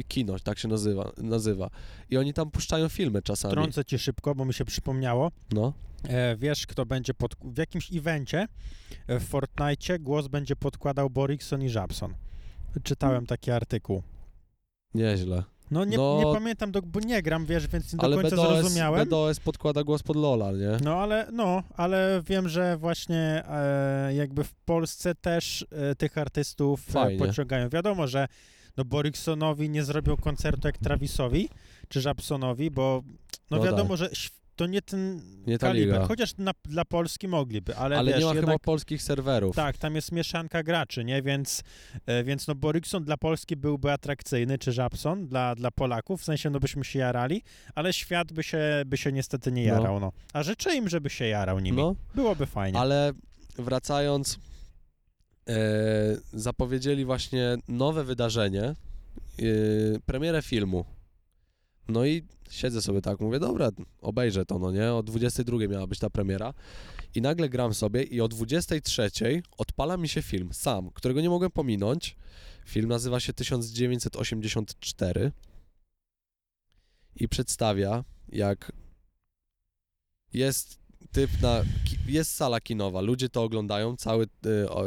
[0.09, 1.71] Kino, tak się nazywa, nazywa.
[2.11, 3.55] I oni tam puszczają filmy czasami.
[3.55, 5.31] Trącę ci szybko, bo mi się przypomniało.
[5.53, 5.73] No.
[6.05, 7.35] E, wiesz, kto będzie pod...
[7.42, 8.47] w jakimś evencie
[9.07, 12.14] e, w Fortnite głos będzie podkładał Borikson i Żabson.
[12.83, 14.03] Czytałem taki artykuł.
[14.94, 15.42] Nieźle.
[15.70, 18.48] No nie, No- nie pamiętam, do, bo nie gram, wiesz, więc nie do końca BDOS,
[18.59, 19.04] zrozumiałem.
[19.04, 20.76] BDOS podkłada głos pod Lola, nie?
[20.85, 26.88] No ale, no, ale wiem, że właśnie e, jakby w Polsce też e, tych artystów
[26.88, 27.26] e, Fajnie.
[27.26, 27.68] pociągają.
[27.68, 28.28] Wiadomo, że
[28.76, 31.48] no Boriksonowi nie zrobią koncertu jak Travisowi
[31.88, 33.02] czy Żabsonowi, bo
[33.50, 33.98] no, No wiadomo, tak.
[33.98, 34.11] że
[34.59, 35.94] to nie ten Nie kaliber.
[35.94, 36.07] liga.
[36.07, 39.57] Chociaż na, dla Polski mogliby, ale, Ale wiesz, nie ma jednak, chyba polskich serwerów.
[39.57, 41.23] tak, tam jest mieszanka graczy, nie?
[41.23, 41.62] Więc,
[42.07, 46.51] e, więc no Borikson dla Polski byłby atrakcyjny, czy Żabson dla, dla Polaków, w sensie
[46.51, 47.42] no byśmy się jarali,
[47.75, 49.75] ale świat by się, by się niestety nie No.
[49.75, 50.12] jarał, no.
[50.33, 51.77] A życzę im, żeby się jarał nimi.
[51.77, 52.79] No, Byłoby fajnie.
[52.79, 53.12] ale
[53.59, 54.38] wracając,
[55.49, 55.55] e,
[56.33, 58.75] zapowiedzieli właśnie nowe wydarzenie, e,
[60.07, 60.85] premierę filmu.
[61.88, 63.70] No i siedzę sobie tak, mówię, dobra,
[64.01, 64.92] obejrzę to, no nie?
[64.92, 66.55] O 22 miała być ta premiera.
[67.14, 69.11] I nagle gram sobie i o 23
[69.59, 72.16] odpala mi się film sam, którego nie mogłem pominąć.
[72.64, 75.33] Film nazywa się 1984
[77.16, 78.72] i przedstawia, jak
[80.33, 80.79] jest
[81.12, 81.62] typ na.
[82.07, 84.29] Jest sala kinowa, ludzie to oglądają, cały y,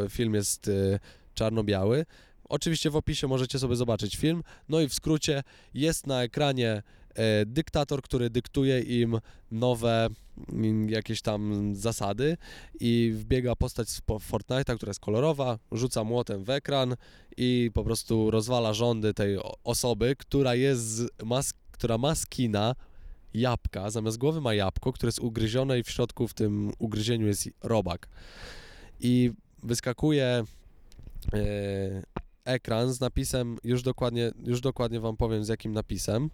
[0.10, 1.00] film jest y,
[1.34, 2.06] czarno-biały.
[2.52, 4.44] Oczywiście w opisie możecie sobie zobaczyć film.
[4.70, 6.84] No i w skrócie jest na ekranie
[7.16, 9.20] e, dyktator, który dyktuje im
[9.52, 10.08] nowe
[10.50, 12.38] mm, jakieś tam zasady
[12.80, 16.96] i wbiega postać z Fortnite'a, która jest kolorowa, rzuca młotem w ekran
[17.38, 22.76] i po prostu rozwala rządy tej osoby, która jest, z- ma, sk- która ma skina
[23.34, 27.50] jabłka, zamiast głowy ma jabłko, które jest ugryzione i w środku w tym ugryzieniu jest
[27.64, 28.08] robak.
[29.00, 29.32] I
[29.64, 30.44] wyskakuje
[31.34, 32.04] e,
[32.52, 36.30] ekran z napisem, już dokładnie, już dokładnie wam powiem z jakim napisem.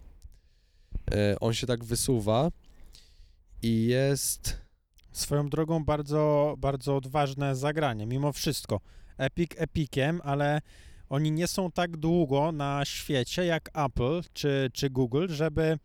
[1.10, 2.50] E, on się tak wysuwa
[3.62, 4.68] i jest...
[5.12, 8.80] Swoją drogą bardzo, bardzo odważne zagranie, mimo wszystko.
[9.18, 10.60] Epic epikiem, ale
[11.08, 15.78] oni nie są tak długo na świecie jak Apple czy, czy Google, żeby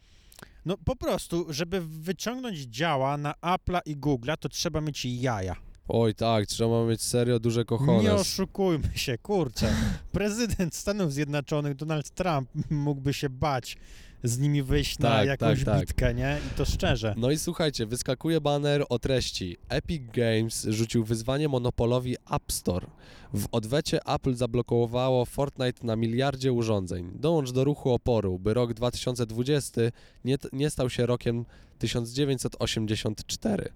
[0.65, 5.56] no po prostu, żeby wyciągnąć działa na Apple'a i Google'a, to trzeba mieć jaja.
[5.88, 8.22] Oj tak, trzeba mieć serio duże Nie kochones.
[8.22, 9.74] oszukujmy się, kurczę.
[10.12, 13.78] Prezydent Stanów Zjednoczonych Donald Trump mógłby się bać
[14.24, 15.80] z nimi wyjść na Tak, jakąś tak, tak.
[15.88, 16.38] bitkę, nie?
[16.48, 17.13] I to szczerze.
[17.17, 19.58] No i słuchajcie, wyskakuje baner o treści.
[19.69, 22.88] Epic Games rzucił wyzwanie monopolowi App Store.
[23.34, 27.12] W odwecie Apple zablokowało Fortnite na miliardzie urządzeń.
[27.15, 29.82] Dołącz do ruchu oporu, by rok 2020
[30.26, 31.46] nie, nie stał się rokiem
[31.80, 33.69] 1984.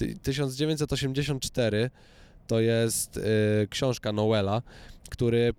[0.00, 1.90] Ty, 1984
[2.46, 3.20] to jest y,
[3.70, 4.62] książka Noela,
[5.10, 5.54] który,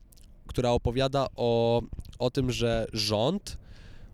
[0.48, 1.82] która opowiada o,
[2.20, 3.58] o tym, że rząd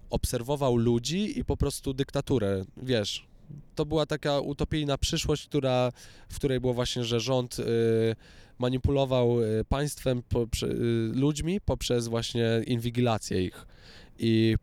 [0.10, 3.28] obserwował ludzi i po prostu dyktaturę, wiesz.
[3.76, 5.92] To była taka utopijna przyszłość, która,
[6.30, 7.63] w której było właśnie, że rząd y,
[8.60, 10.24] manipulował y, państwem,
[10.63, 10.68] y,
[11.13, 13.68] ludźmi poprzez właśnie inwigilację ich.
[14.20, 14.56] I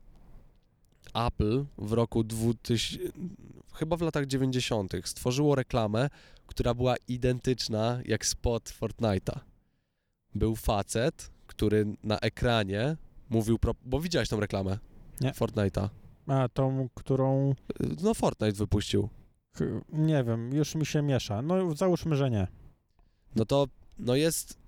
[1.15, 2.99] Apple w roku 2000,
[3.75, 4.93] chyba w latach 90.
[5.05, 6.09] stworzyło reklamę,
[6.47, 9.39] która była identyczna jak spot Fortnite'a.
[10.35, 12.97] Był facet, który na ekranie
[13.31, 14.79] mówił, pro, bo widziałeś tą reklamę
[15.21, 15.33] Nie.
[15.33, 15.89] Fortnite'a.
[16.27, 17.55] A tą, którą
[18.03, 19.09] No Fortnite wypuścił.
[19.93, 21.43] Nie wiem, już mi się miesza.
[21.43, 22.47] No załóżmy, że nie.
[23.37, 23.67] No to
[23.99, 24.59] no jest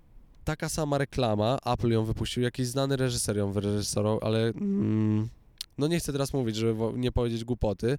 [0.43, 5.29] taka sama reklama, Apple ją wypuścił, jakiś znany reżyser ją wyreżyserował, ale mm,
[5.77, 7.97] no nie chcę teraz mówić, żeby nie powiedzieć głupoty,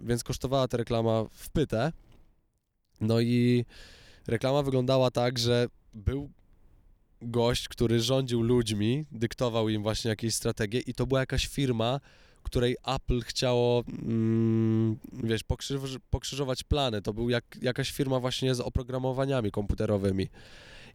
[0.00, 1.92] więc kosztowała ta reklama w pytę.
[3.00, 3.64] No i
[4.26, 6.30] reklama wyglądała tak, że był
[7.22, 12.00] gość, który rządził ludźmi, dyktował im właśnie jakieś strategie i to była jakaś firma,
[12.42, 17.02] której Apple chciało, mm, wiesz, pokrzyż, pokrzyżować plany.
[17.02, 20.28] To był jak, jakaś firma właśnie z oprogramowaniami komputerowymi.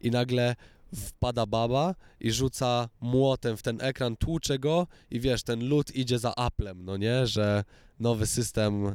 [0.02, 0.56] I nagle
[0.96, 6.20] wpada baba i rzuca młotem w ten ekran, tłucze go i wiesz, ten lud idzie
[6.20, 7.64] za Applem, no nie, że
[8.00, 8.94] nowy system y,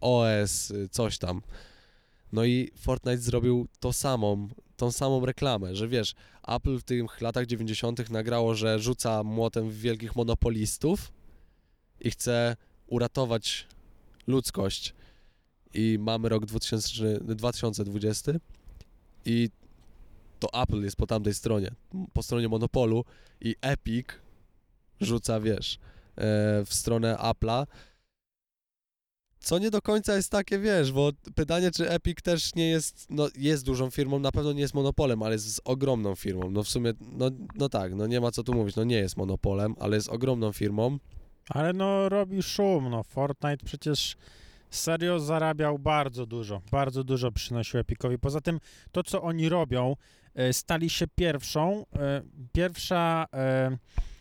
[0.00, 1.42] OS, y, coś tam.
[2.32, 6.14] No i Fortnite zrobił to samą, tą samą reklamę, że wiesz,
[6.48, 8.10] Apple w tych latach 90.
[8.10, 11.12] nagrało, że rzuca młotem w wielkich monopolistów
[12.00, 13.66] i chce uratować
[14.26, 14.94] ludzkość.
[15.74, 18.32] I mamy rok 2000, 2020
[19.24, 19.50] i
[20.42, 21.70] to Apple jest po tamtej stronie,
[22.12, 23.04] po stronie monopolu
[23.40, 24.06] i Epic
[25.00, 25.78] rzuca, wiesz,
[26.16, 27.66] e, w stronę Apple'a.
[29.38, 33.28] Co nie do końca jest takie, wiesz, bo pytanie, czy Epic też nie jest, no
[33.36, 36.50] jest dużą firmą, na pewno nie jest monopolem, ale jest ogromną firmą.
[36.50, 39.16] No w sumie, no, no tak, no nie ma co tu mówić, no nie jest
[39.16, 40.98] monopolem, ale jest ogromną firmą.
[41.48, 44.16] Ale no robi szum, no Fortnite przecież
[44.70, 48.18] serio zarabiał bardzo dużo, bardzo dużo przynosił Epicowi.
[48.18, 48.60] Poza tym
[48.92, 49.96] to, co oni robią,
[50.52, 53.76] stali się pierwszą, e, pierwsza, e,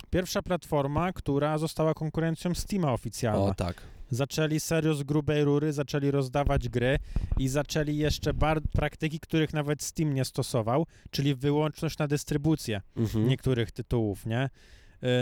[0.09, 3.39] pierwsza platforma, która została konkurencją Steama oficjalna.
[3.45, 3.81] O tak.
[4.09, 6.97] Zaczęli serio z grubej rury, zaczęli rozdawać gry
[7.37, 13.27] i zaczęli jeszcze bar- praktyki, których nawet Steam nie stosował, czyli wyłączność na dystrybucję Mhm.
[13.27, 14.49] niektórych tytułów, nie?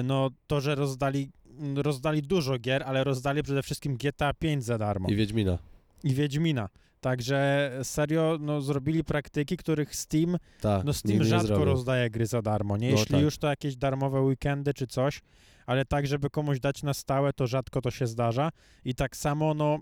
[0.04, 1.30] No to, że rozdali
[1.76, 5.58] rozdali dużo gier, ale rozdali przede wszystkim GTA 5 za darmo I Wiedźmina.
[6.04, 6.70] i Wiedźmina.
[7.02, 12.78] Także serio, no, zrobili praktyki, których Steam, Tak, no Steam rzadko rozdaje gry za darmo,
[12.78, 12.92] nie?
[12.92, 13.24] No Jeśli tak.
[13.24, 15.22] już to jakieś darmowe weekendy czy coś,
[15.66, 18.52] ale tak, żeby komuś dać na stałe, to rzadko to się zdarza.
[18.86, 19.80] I tak samo, no,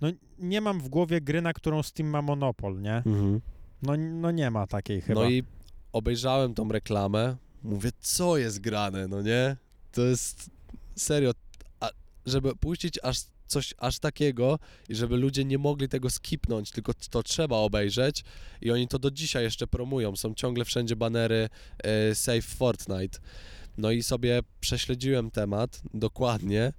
[0.00, 2.96] no nie mam w głowie gry, na którą Steam ma monopol, nie?
[2.96, 3.40] Mhm.
[3.82, 5.20] No, no nie ma takiej chyba.
[5.20, 5.44] No i
[5.92, 9.56] obejrzałem tą reklamę, mówię, co jest grane, no nie?
[9.92, 10.50] To jest
[10.96, 11.32] serio,
[11.80, 11.90] a,
[12.26, 17.22] żeby puścić aż coś aż takiego i żeby ludzie nie mogli tego skipnąć, tylko to
[17.22, 18.24] trzeba obejrzeć
[18.60, 23.18] i oni to do dzisiaj jeszcze promują, są ciągle wszędzie banery e, Save Fortnite.
[23.78, 26.72] No i sobie prześledziłem temat dokładnie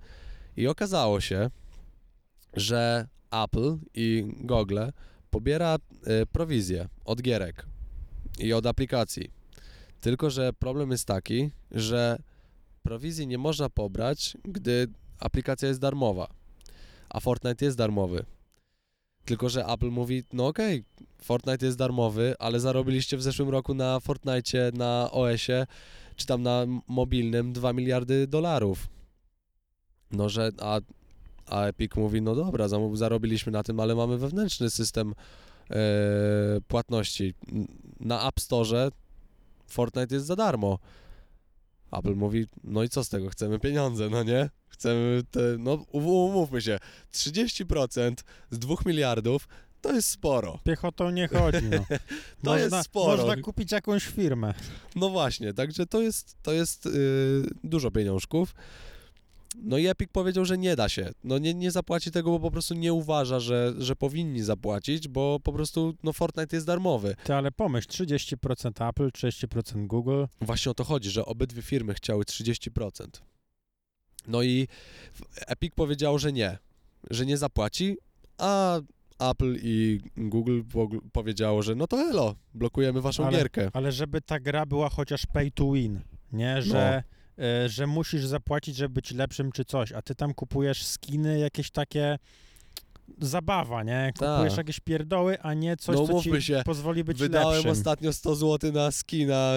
[0.58, 1.50] i okazało się,
[2.54, 4.80] że Apple i Google
[5.30, 7.66] pobiera e, prowizję od gierek
[8.40, 9.32] i od aplikacji.
[10.02, 12.18] Tylko, że problem jest taki, że
[12.84, 14.88] prowizji nie można pobrać, gdy
[15.20, 16.28] aplikacja jest darmowa,
[17.10, 18.26] a Fortnite jest darmowy.
[19.26, 20.84] Tylko, że Apple mówi, no okej,
[21.22, 25.68] Fortnite jest darmowy, ale zarobiliście w zeszłym roku na Fortnite, na OS-ie,
[26.16, 28.88] czy tam na mobilnym 2 miliardy dolarów.
[30.12, 30.80] No, że, a,
[31.46, 35.14] a Epic mówi, no dobra, zarobiliśmy na tym, ale mamy wewnętrzny system
[35.70, 35.76] e,
[36.68, 37.34] płatności.
[38.00, 38.92] Na App Store
[39.68, 40.80] Fortnite jest za darmo.
[41.92, 44.50] Apple mówi, no i co z tego, chcemy pieniądze, no nie?
[44.68, 46.80] Chcemy te, no um- umówmy się,
[47.14, 48.14] 30%
[48.52, 49.48] z 2 miliardów
[49.86, 50.60] to jest sporo.
[50.64, 51.78] Piechotą nie chodzi, no.
[52.44, 53.18] To można, jest sporo.
[53.18, 54.54] Można kupić jakąś firmę.
[54.96, 56.92] No właśnie, także to jest, to jest yy,
[57.64, 58.56] dużo pieniążków.
[59.64, 61.10] No i Epic powiedział, że nie da się.
[61.24, 65.40] No nie, nie zapłaci tego, bo po prostu nie uważa, że, że powinni zapłacić, bo
[65.44, 67.16] po prostu no Fortnite jest darmowy.
[67.24, 70.24] Ty, ale pomyśl, 30% Apple, 30% Google.
[70.42, 73.08] Właśnie o to chodzi, że obydwie firmy chciały 30%.
[74.28, 74.68] No i
[75.48, 76.58] Epic powiedział, że nie,
[77.10, 77.98] że nie zapłaci,
[78.38, 78.80] a
[79.20, 83.70] Apple i Google po- powiedziało, że no to elo, blokujemy waszą Ale- gierkę.
[83.74, 86.00] Ale żeby ta gra była chociaż pay to win,
[86.32, 86.62] nie?
[86.62, 87.04] Że, e,
[87.68, 92.18] że musisz zapłacić, żeby być lepszym czy coś, a ty tam kupujesz skiny jakieś takie
[93.22, 94.12] zabawa, nie?
[94.14, 94.58] Kupujesz Tak.
[94.58, 97.72] jakieś pierdoły, a nie coś, No co ci się, pozwoli być Wydałem lepszym.
[97.72, 99.54] ostatnio 100 zł na skina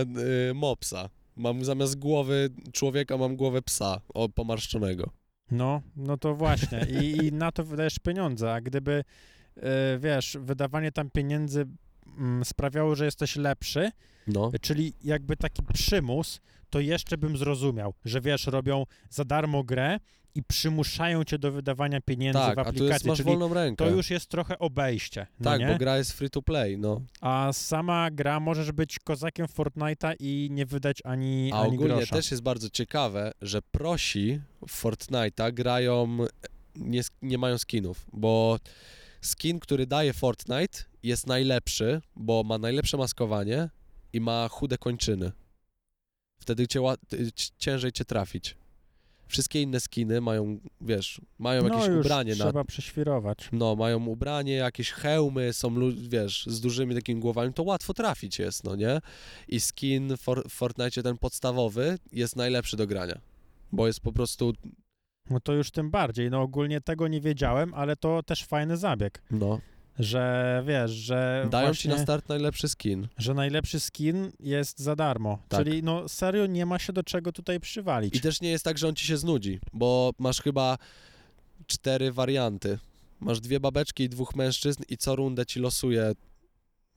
[0.50, 1.08] y, mopsa.
[1.36, 5.10] Mam zamiast głowy człowieka, mam głowę psa o, pomarszczonego.
[5.50, 6.86] No, no to właśnie.
[7.02, 9.04] I, I na to wydajesz pieniądze, a gdyby,
[9.56, 11.66] e, wiesz, wydawanie tam pieniędzy
[12.44, 13.90] sprawiało, że jesteś lepszy,
[14.26, 16.40] No, czyli jakby taki przymus,
[16.70, 19.98] to jeszcze bym zrozumiał, że wiesz, robią za darmo grę
[20.34, 23.54] i przymuszają cię do wydawania pieniędzy tak, w a tu jest, aplikacji, masz czyli wolną
[23.54, 23.84] rękę.
[23.84, 25.66] to już jest trochę obejście, no tak, nie?
[25.66, 27.00] bo gra jest free to play, no.
[27.20, 32.16] A sama gra możesz być kozakiem Fortnite'a i nie wydać ani, A ani ogólnie grosza.
[32.16, 36.18] też jest bardzo ciekawe, że prosi w Fortnite'a grają,
[36.76, 38.58] nie, sk- nie mają skinów, bo
[39.20, 43.70] skin, który daje Fortnite jest najlepszy, bo ma najlepsze maskowanie
[44.12, 45.32] i ma chude kończyny.
[46.38, 46.80] Wtedy cię,
[47.58, 48.56] ciężej cię trafić.
[49.28, 53.48] Wszystkie inne skiny mają, wiesz, mają no jakieś już ubranie na, trzeba prześwirować.
[53.52, 58.64] no, mają ubranie, jakieś hełmy, są, wiesz, z dużymi takimi głowami, to łatwo trafić jest,
[58.64, 59.00] no nie?
[59.48, 63.20] I skin for, w Fortnite, ten podstawowy, jest najlepszy do grania,
[63.72, 64.52] bo jest po prostu,
[65.30, 66.30] No to już tym bardziej.
[66.30, 69.60] No ogólnie tego nie wiedziałem, ale to też fajny zabieg, no,
[69.98, 73.08] że wiesz, że dają właśnie, ci na start najlepszy skin.
[73.18, 75.38] że najlepszy skin jest za darmo.
[75.48, 75.64] Tak.
[75.64, 78.16] Czyli no serio nie ma się do czego tutaj przywalić.
[78.16, 80.78] I też nie jest tak, że on ci się znudzi, bo masz chyba
[81.66, 82.78] cztery warianty.
[83.20, 86.12] Masz dwie babeczki i dwóch mężczyzn i co rundę ci losuje,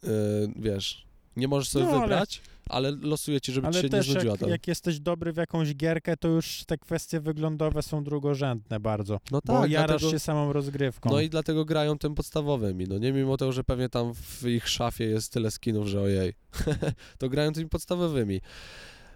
[0.04, 0.10] yy,
[0.56, 4.06] wiesz, nie możesz sobie No, wybrać, ale losuje ci, żeby ci Ale się nie też
[4.06, 4.50] znudziła jak, ta...
[4.50, 9.20] jak jesteś dobry w jakąś gierkę, to już te kwestie wyglądowe są drugorzędne bardzo.
[9.32, 11.10] No bo tak, jarasz dlatego- się samą rozgrywką.
[11.10, 14.70] No i dlatego grają tym podstawowymi, no nie mimo tego, że pewnie tam w ich
[14.70, 16.34] szafie jest tyle skinów, że ojej,
[17.20, 18.42] to grają tymi podstawowymi.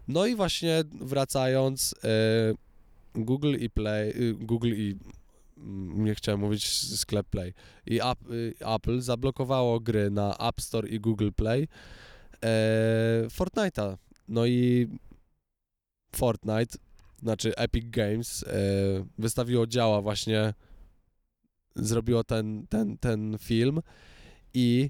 [0.08, 2.54] No i właśnie wracając, e,
[3.16, 4.96] Google i Play, y, Google i
[5.58, 6.68] mm, nie chciałem mówić
[7.00, 7.54] sklep Play
[7.86, 11.68] i y, Apple zablokowało gry na App Store i Google Play
[12.44, 13.98] e, Fortnite'a.
[14.28, 14.88] No i
[16.16, 16.78] Fortnite,
[17.22, 18.48] znaczy Epic Games e,
[19.18, 20.54] wystawiło działa właśnie
[21.76, 23.82] zrobiło ten, ten, ten film
[24.54, 24.90] i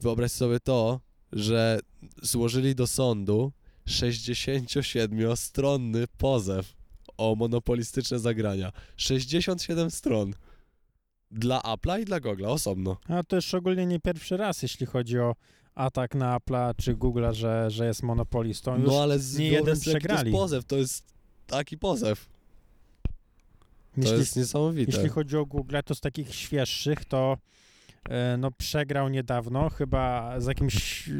[0.00, 1.00] wyobraź sobie to,
[1.32, 1.80] że
[2.22, 3.52] złożyli do sądu
[3.86, 6.76] 67-stronny pozew
[7.16, 8.72] o monopolistyczne zagrania.
[8.96, 10.34] 67 stron.
[11.30, 12.96] Dla Apple'a i dla Google'a osobno.
[13.08, 15.34] A to już ogólnie nie pierwszy raz, jeśli chodzi o
[15.78, 18.76] atak na Apple'a czy Google'a, że, że jest monopolistą.
[18.78, 20.32] Już No ale z, nie jeden jaki to jest przegrali.
[20.32, 21.04] pozew, to jest
[21.46, 22.28] taki pozew.
[23.94, 24.92] To Jeśli, jest niesamowite.
[24.92, 27.38] jeśli chodzi o Google, to z takich świeższych, to
[28.38, 31.10] no, przegrał niedawno, chyba z jakimś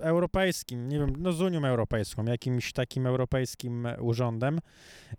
[0.00, 4.58] europejskim, nie wiem, no z Unią Europejską, jakimś takim europejskim urządem.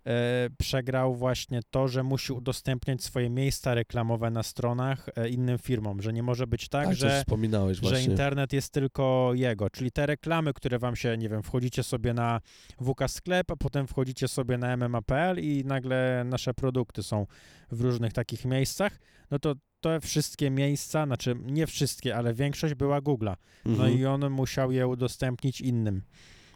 [0.06, 6.02] E, przegrał właśnie to, że musi udostępniać swoje miejsca reklamowe na stronach e, innym firmom,
[6.02, 10.06] że nie może być tak, tak że wspominałeś że internet jest tylko jego, czyli te
[10.06, 12.40] reklamy, które wam się, nie wiem, wchodzicie sobie na
[12.80, 17.26] WK Sklep, a potem wchodzicie sobie na MMA.pl i nagle nasze produkty są
[17.70, 18.98] w różnych takich miejscach,
[19.30, 19.54] no to
[19.86, 23.36] te wszystkie miejsca, znaczy nie wszystkie, ale większość była Google'a.
[23.64, 23.98] No Mhm.
[23.98, 26.02] i on musiał je udostępnić innym.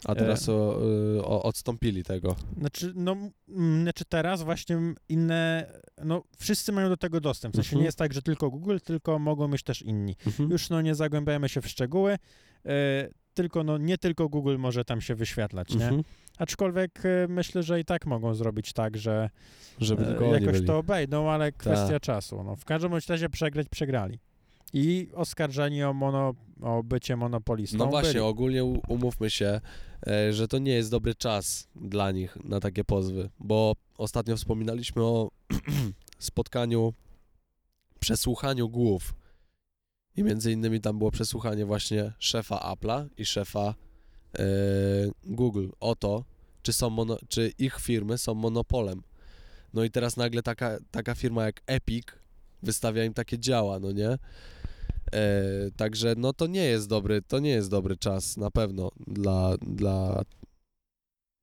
[0.04, 0.80] A teraz o,
[1.16, 2.36] y, o, odstąpili tego.
[2.58, 3.16] Znaczy, no,
[3.82, 4.78] znaczy teraz właśnie
[5.08, 5.66] inne,
[6.04, 7.54] no wszyscy mają do tego dostęp.
[7.54, 7.80] W sensie Mhm.
[7.80, 10.16] nie jest tak, że tylko Google, tylko mogą mieć też inni.
[10.26, 10.50] Mhm.
[10.50, 12.12] Już no nie zagłębiajmy się w szczegóły,
[12.66, 16.02] e, tylko no nie tylko Google może tam się wyświetlać, nie?
[16.40, 19.30] Aczkolwiek e, myślę, że i tak mogą zrobić tak, że
[19.78, 22.42] Żeby e, tylko jakoś to obejdą, ale kwestia czasu.
[22.44, 24.18] No, w każdym razie przegrać przegrali.
[24.72, 28.24] I oskarżeni o, mono, o bycie monopolistą No właśnie, byli.
[28.24, 29.60] ogólnie umówmy się,
[30.06, 35.02] e, że to nie jest dobry czas dla nich na takie pozwy, bo ostatnio wspominaliśmy
[35.02, 35.30] o
[36.18, 36.94] spotkaniu,
[38.00, 39.14] przesłuchaniu głów
[40.16, 43.74] i między innymi tam było przesłuchanie właśnie szefa Apple'a i szefa
[45.24, 46.24] Google o to,
[46.62, 49.02] czy, są mono, czy ich firmy są monopolem.
[49.74, 52.06] No i teraz nagle taka, taka firma jak Epic
[52.62, 54.18] wystawia im takie działa, no nie?
[55.12, 59.56] E, także no to nie jest dobry, to nie jest dobry czas na pewno dla,
[59.62, 60.22] dla,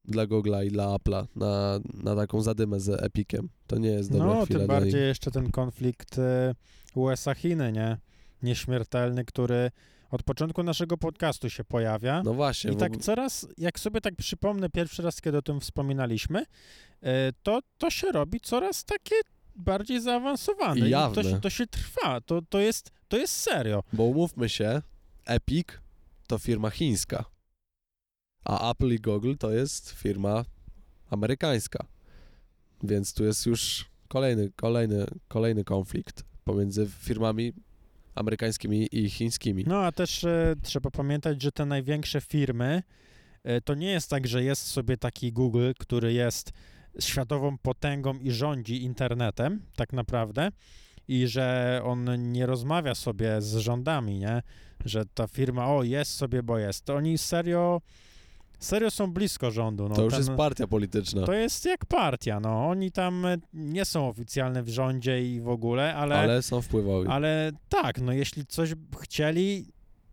[0.05, 3.49] dla Google'a i dla Apple'a na, na taką zadymę z Epiciem.
[3.67, 6.55] To nie jest dobra No, chwila tym bardziej jeszcze ten konflikt e,
[6.95, 7.97] USA-Chiny, nie?
[8.43, 9.71] Nieśmiertelny, który
[10.11, 12.23] od początku naszego podcastu się pojawia.
[12.23, 15.59] No właśnie, I tak ogóle- coraz, jak sobie tak przypomnę pierwszy raz, kiedy o tym
[15.59, 16.45] wspominaliśmy,
[17.01, 19.15] e, to, to się robi coraz takie
[19.55, 20.79] bardziej zaawansowane.
[20.79, 21.23] I to, jawne.
[21.23, 23.83] się, to się trwa, to, to, jest, to jest serio.
[23.93, 24.81] bo umówmy się,
[25.25, 25.67] Epic
[26.27, 27.25] to firma chińska,
[28.45, 30.45] a Apple i Google to jest firma
[31.09, 31.85] amerykańska.
[32.83, 37.53] Więc tu jest już kolejny, kolejny, kolejny konflikt pomiędzy firmami
[38.17, 39.63] amerykańskimi i chińskimi.
[39.67, 42.83] No a też e, trzeba pamiętać, że te największe firmy,
[43.43, 46.51] e, to nie jest tak, że jest sobie taki Google, który jest
[46.99, 50.51] światową potęgą i rządzi internetem, tak naprawdę,
[51.07, 54.41] i że on nie rozmawia sobie z rządami, nie?
[54.85, 56.85] Że ta firma, o, jest sobie, bo jest.
[56.85, 57.81] To oni serio,
[58.59, 59.89] serio są blisko rządu.
[59.89, 61.25] No, to już ten- jest partia polityczna.
[61.25, 62.67] to jest jak partia, no.
[62.69, 66.61] Oni tam e, nie są oficjalne w rządzie i w ogóle, ale, ale, ale są
[66.61, 67.09] wpływowi.
[67.69, 69.65] tak, no jeśli coś chcieli,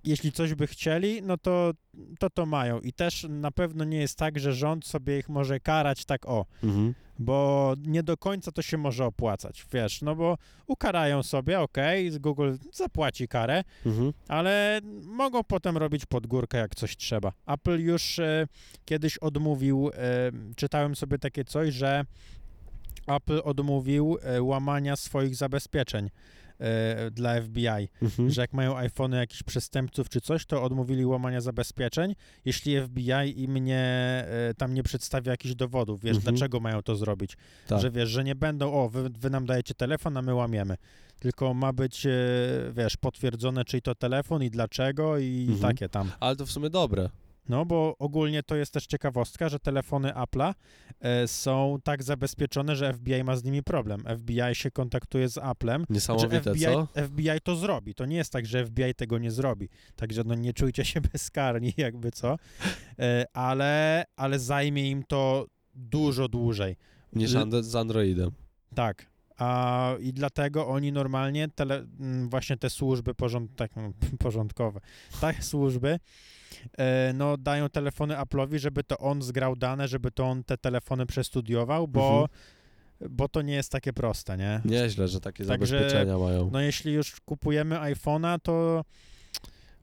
[0.05, 1.70] jeśli coś by chcieli, no to,
[2.18, 2.80] to to mają.
[2.80, 6.47] I też na pewno nie jest tak, że rząd sobie ich może karać tak o,
[6.62, 6.95] Mhm.
[7.19, 12.53] Bo nie do końca to się może opłacać, wiesz, no bo ukarają sobie, okej, Google
[12.73, 14.12] zapłaci karę, Mhm.
[14.29, 17.33] ale mogą potem robić pod górkę, jak coś trzeba.
[17.47, 18.47] Apple już e,
[18.85, 22.05] kiedyś odmówił, e, czytałem sobie takie coś, że
[23.07, 26.11] Apple odmówił e, łamania swoich zabezpieczeń
[26.65, 28.31] e, dla FBI, Mhm.
[28.31, 33.59] że jak mają iPhony jakichś przestępców czy coś, to odmówili łamania zabezpieczeń, jeśli FBI im
[33.59, 33.79] nie,
[34.29, 36.35] e, tam nie przedstawia jakichś dowodów, wiesz, Mhm.
[36.37, 37.37] dlaczego mają to zrobić,
[37.67, 37.81] Tak.
[37.81, 40.77] że wiesz, że nie będą, o, wy, wy nam dajecie telefon, a my łamiemy,
[41.21, 42.11] tylko ma być, e,
[42.73, 45.61] wiesz, potwierdzone, czyj to telefon i dlaczego i Mhm.
[45.61, 46.11] takie tam.
[46.21, 47.09] Ale to w sumie dobre.
[47.49, 50.55] No, bo ogólnie to jest też ciekawostka, że telefony Apple'a
[51.01, 54.05] e, są tak zabezpieczone, że FBI ma z nimi problem.
[54.18, 56.88] FBI się kontaktuje z Apple'em, że Niesamowite, FBI, co?
[57.07, 57.95] FBI to zrobi.
[57.95, 59.68] To nie jest tak, że FBI tego nie zrobi.
[59.97, 62.36] Także no nie czujcie się bezkarni, jakby co.
[62.99, 66.76] E, ale, ale zajmie im to dużo dłużej.
[67.12, 67.30] Niż
[67.61, 68.30] z Androidem.
[68.74, 69.14] Tak.
[69.36, 71.86] A, I dlatego oni normalnie, tele,
[72.28, 73.72] właśnie te służby porząd, tak,
[74.24, 74.80] porządkowe,
[75.20, 75.99] te służby,
[77.14, 81.88] no dają telefony Apple'owi, żeby to on zgrał dane, żeby to on te telefony przestudiował,
[81.88, 82.28] bo,
[83.11, 84.61] bo to nie jest takie proste, nie?
[84.64, 86.50] Nieźle, że takie Także- zabezpieczenia mają.
[86.52, 88.84] No jeśli już kupujemy iPhone'a, to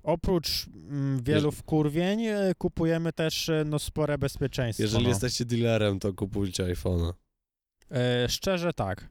[0.04, 4.84] oprócz mm, wielu wkurwień e, kupujemy też e, no, spore bezpieczeństwo.
[4.84, 5.10] Jeżeli no.
[5.10, 7.14] jesteście dealerem, to kupujcie iPhone'a.
[7.92, 9.10] E, szczerze tak.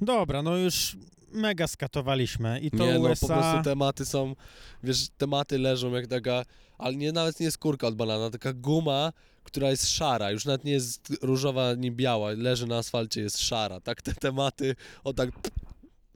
[0.00, 0.96] Dobra, no już
[1.32, 3.26] mega skatowaliśmy i to nie, no USA...
[3.26, 4.34] po prostu tematy są,
[4.82, 6.44] wiesz, tematy leżą jak taka,
[6.82, 9.12] ale nie, nawet nie skórka od banana, taka guma,
[9.44, 13.80] która jest szara, już nawet nie jest różowa ani biała, leży na asfalcie, jest szara.
[13.80, 15.30] Tak te tematy, o tak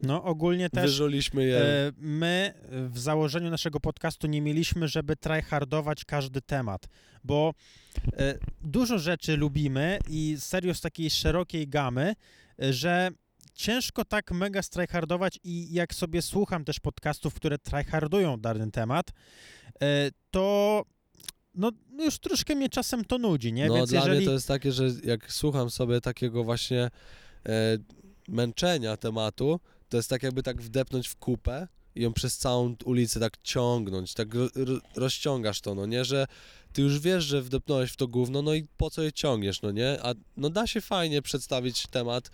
[0.03, 1.59] No ogólnie też wyżuliśmy je.
[1.59, 6.89] e, my w założeniu naszego podcastu nie mieliśmy, żeby tryhardować każdy temat,
[7.25, 7.55] bo
[8.17, 12.15] e, dużo rzeczy lubimy i serio z takiej szerokiej gamy
[12.63, 13.11] y, że
[13.57, 19.77] ciężko tak mega strajhardować i jak sobie słucham też podcastów, które tryhardują dany temat, y,
[20.31, 20.85] to
[21.57, 23.67] no już troszkę mnie czasem to nudzi, nie?
[23.69, 24.17] No Więc dla jeżeli...
[24.17, 26.91] mnie to jest takie, że jak słucham sobie takiego właśnie e,
[28.29, 33.21] męczenia tematu, to jest tak jakby tak wdepnąć w kupę i ją przez całą ulicę
[33.21, 36.27] tak ciągnąć, tak ro, ro, rozciągasz to, no nie, że
[36.73, 39.71] ty już wiesz, że wdepnąłeś w to gówno, no i po co je ciągniesz, no
[39.71, 42.31] nie, a no da się fajnie przedstawić temat, e,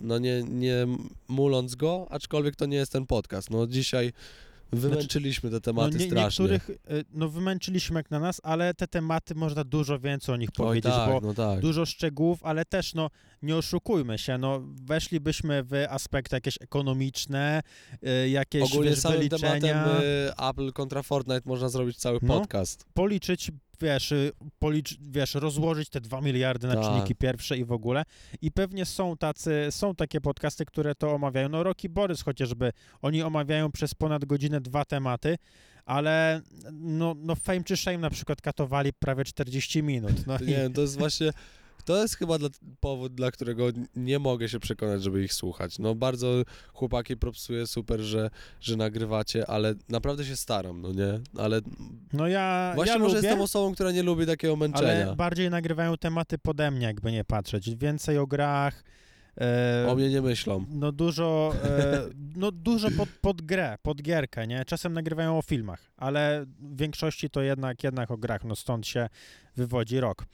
[0.00, 0.86] no nie, nie
[1.28, 4.12] muląc go, aczkolwiek to nie jest ten podcast, no dzisiaj
[4.72, 6.44] wymęczyliśmy te tematy no, nie, strasznie.
[6.44, 10.52] niektórych, y, no wymęczyliśmy jak na nas, ale te tematy można dużo więcej o nich
[10.52, 11.60] powiedzieć, tak, bo no tak.
[11.60, 13.10] dużo szczegółów, ale też no
[13.42, 17.62] nie oszukujmy się, no weszlibyśmy w aspekty jakieś ekonomiczne,
[18.24, 22.40] y, jakieś Ogólnie wiesz, samym wyliczenia, tematem Apple kontra Fortnite można zrobić cały No.
[22.40, 22.86] podcast.
[22.94, 23.50] policzyć,
[23.80, 26.84] wiesz, y, policz, wiesz, rozłożyć te dwa miliardy na Tak.
[26.84, 28.04] czynniki pierwsze i w ogóle.
[28.42, 31.48] I pewnie są tacy, są takie podcasty, które to omawiają.
[31.48, 35.38] No Rocky Borys chociażby, oni omawiają przez ponad godzinę dwa tematy,
[35.84, 36.40] ale
[36.72, 40.26] no, no Fame czy Shame na przykład katowali prawie 40 minut.
[40.26, 41.30] No i, Nie wiem, to jest właśnie,
[41.84, 42.48] to jest chyba dla,
[42.80, 43.64] powód, dla którego
[43.96, 45.78] nie mogę się przekonać, żeby ich słuchać.
[45.78, 48.30] No bardzo chłopaki propsuję, super, że,
[48.60, 51.20] że nagrywacie, ale naprawdę się staram, no nie?
[51.38, 51.60] Ale
[52.12, 55.04] no ja, właśnie ja może lubię, jestem osobą, która nie lubi takiego męczenia.
[55.06, 57.76] ale bardziej nagrywają tematy pode mnie, jakby nie patrzeć.
[57.76, 58.84] Więcej o grach,
[59.40, 60.64] e, O mnie nie myślą.
[60.68, 62.00] No dużo, e,
[62.36, 64.64] no dużo pod, pod grę, pod gierkę, nie?
[64.64, 69.08] Czasem nagrywają o filmach, ale w większości to jednak, jednak o grach, no stąd się
[69.56, 70.24] wywodzi rok.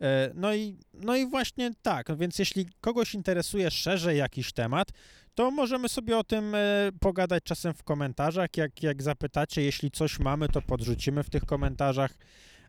[0.00, 4.88] E, no i, no i właśnie tak, więc jeśli kogoś interesuje szerzej jakiś temat,
[5.34, 6.58] to możemy sobie o tym e,
[7.00, 12.14] pogadać czasem w komentarzach, jak, jak zapytacie, jeśli coś mamy, to podrzucimy w tych komentarzach,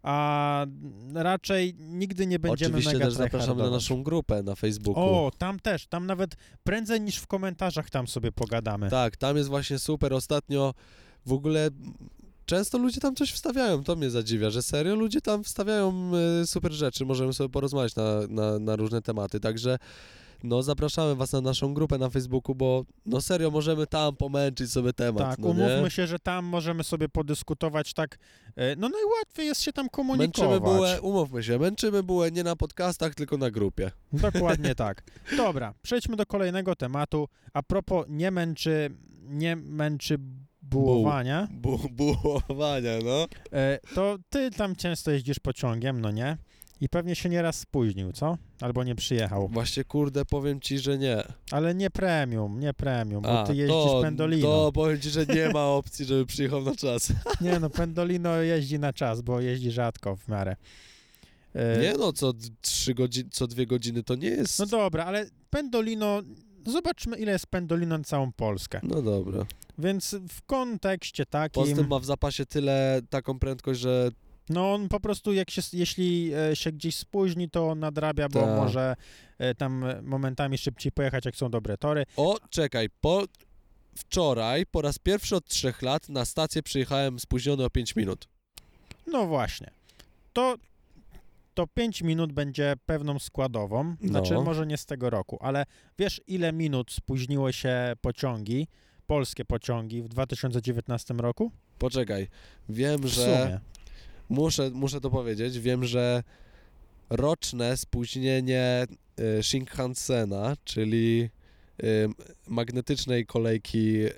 [0.03, 0.65] a
[1.13, 5.03] raczej nigdy nie będziemy Oczywiście mega też zapraszamy na naszą grupę na Facebooku.
[5.03, 8.89] O, tam też, tam nawet prędzej niż w komentarzach tam sobie pogadamy.
[8.89, 10.13] Tak, tam jest właśnie super.
[10.13, 10.73] Ostatnio
[11.25, 11.69] w ogóle
[12.50, 16.72] często ludzie tam coś wstawiają, to mnie zadziwia, że serio ludzie tam wstawiają e, super
[16.72, 19.78] rzeczy, możemy sobie porozmawiać na, na, na różne tematy, także
[20.43, 24.93] no zapraszamy was na naszą grupę na Facebooku, bo no serio możemy tam pomęczyć sobie
[24.93, 25.89] temat, Tak, no umówmy nie?
[25.89, 28.18] się, że tam możemy sobie podyskutować tak,
[28.56, 30.60] e, no najłatwiej jest się tam Męczymy komunikować.
[30.62, 33.91] bułę, umówmy się, męczymy bułę nie na podcastach, tylko na grupie.
[34.14, 35.04] Dokładnie tak.
[35.38, 37.28] Dobra, przejdźmy do kolejnego tematu.
[37.54, 38.89] A propos nie męczy,
[39.28, 40.18] nie męczy
[40.70, 43.28] bułowania, Bu, bułowania, no.
[43.53, 46.38] e, to ty tam często jeździsz pociągiem, no nie?
[46.82, 48.38] I pewnie się nieraz spóźnił, co?
[48.61, 49.47] Albo nie przyjechał.
[49.47, 51.24] Właśnie kurde, powiem ci, że nie.
[51.51, 54.47] Ale nie premium, nie premium, bo ty jeździsz to, Pendolino.
[54.47, 57.11] to powiem ci, że nie ma opcji, żeby przyjechał na czas.
[57.41, 60.55] Nie no, Pendolino jeździ na czas, bo jeździ rzadko w miarę.
[61.55, 64.59] E, Nie no, co trzy godziny, co dwie godziny to nie jest.
[64.59, 66.22] No dobra, ale Pendolino,
[66.67, 68.80] zobaczmy ile jest Pendolino na całą Polskę.
[68.84, 69.45] No dobra.
[69.80, 74.09] Więc w kontekście takim, Poza tym ma w zapasie tyle, taką prędkość, że
[74.49, 78.57] no on po prostu jak się, jeśli e, się gdzieś spóźni, to nadrabia, bo Tak.
[78.57, 78.95] może
[79.38, 82.03] e, tam momentami szybciej pojechać, jak są dobre tory.
[82.15, 83.23] O, czekaj, po...
[83.95, 88.27] Wczoraj, po raz pierwszy od trzech lat, na stację przyjechałem spóźniony o 5 minut.
[89.07, 89.71] No właśnie.
[90.34, 90.55] To,
[91.53, 94.09] to 5 minut będzie pewną składową, No.
[94.09, 95.65] znaczy może nie z tego roku, ale
[95.99, 98.67] wiesz ile minut spóźniły się pociągi,
[99.10, 101.51] polskie pociągi w 2019 roku?
[101.80, 102.28] Poczekaj,
[102.70, 103.60] wiem, że...
[104.30, 106.24] Muszę, muszę to powiedzieć, wiem, że
[107.10, 108.88] roczne spóźnienie
[109.39, 111.30] y, Shinkansena, czyli
[111.84, 112.10] y,
[112.47, 114.12] magnetycznej kolejki y,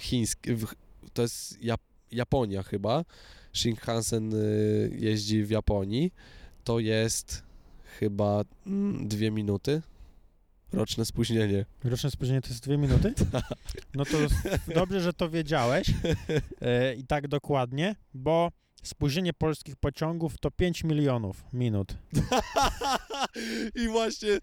[0.00, 0.56] chińskiej,
[1.12, 1.80] to jest Jap
[2.12, 3.04] Japonia chyba,
[3.52, 4.32] Shinkansen
[4.98, 6.12] jeździ w Japonii,
[6.64, 7.42] to jest
[7.98, 9.82] chyba mm, dwie minuty.
[10.72, 11.64] Roczne spóźnienie.
[11.84, 13.14] Roczne spóźnienie to jest dwie minuty?
[13.32, 13.44] Tak.
[13.94, 14.18] No to
[14.74, 15.90] dobrze, że to wiedziałeś
[16.60, 18.52] e, i tak dokładnie, bo
[18.82, 21.96] spóźnienie polskich pociągów to 5 milionów minut.
[23.84, 24.38] I właśnie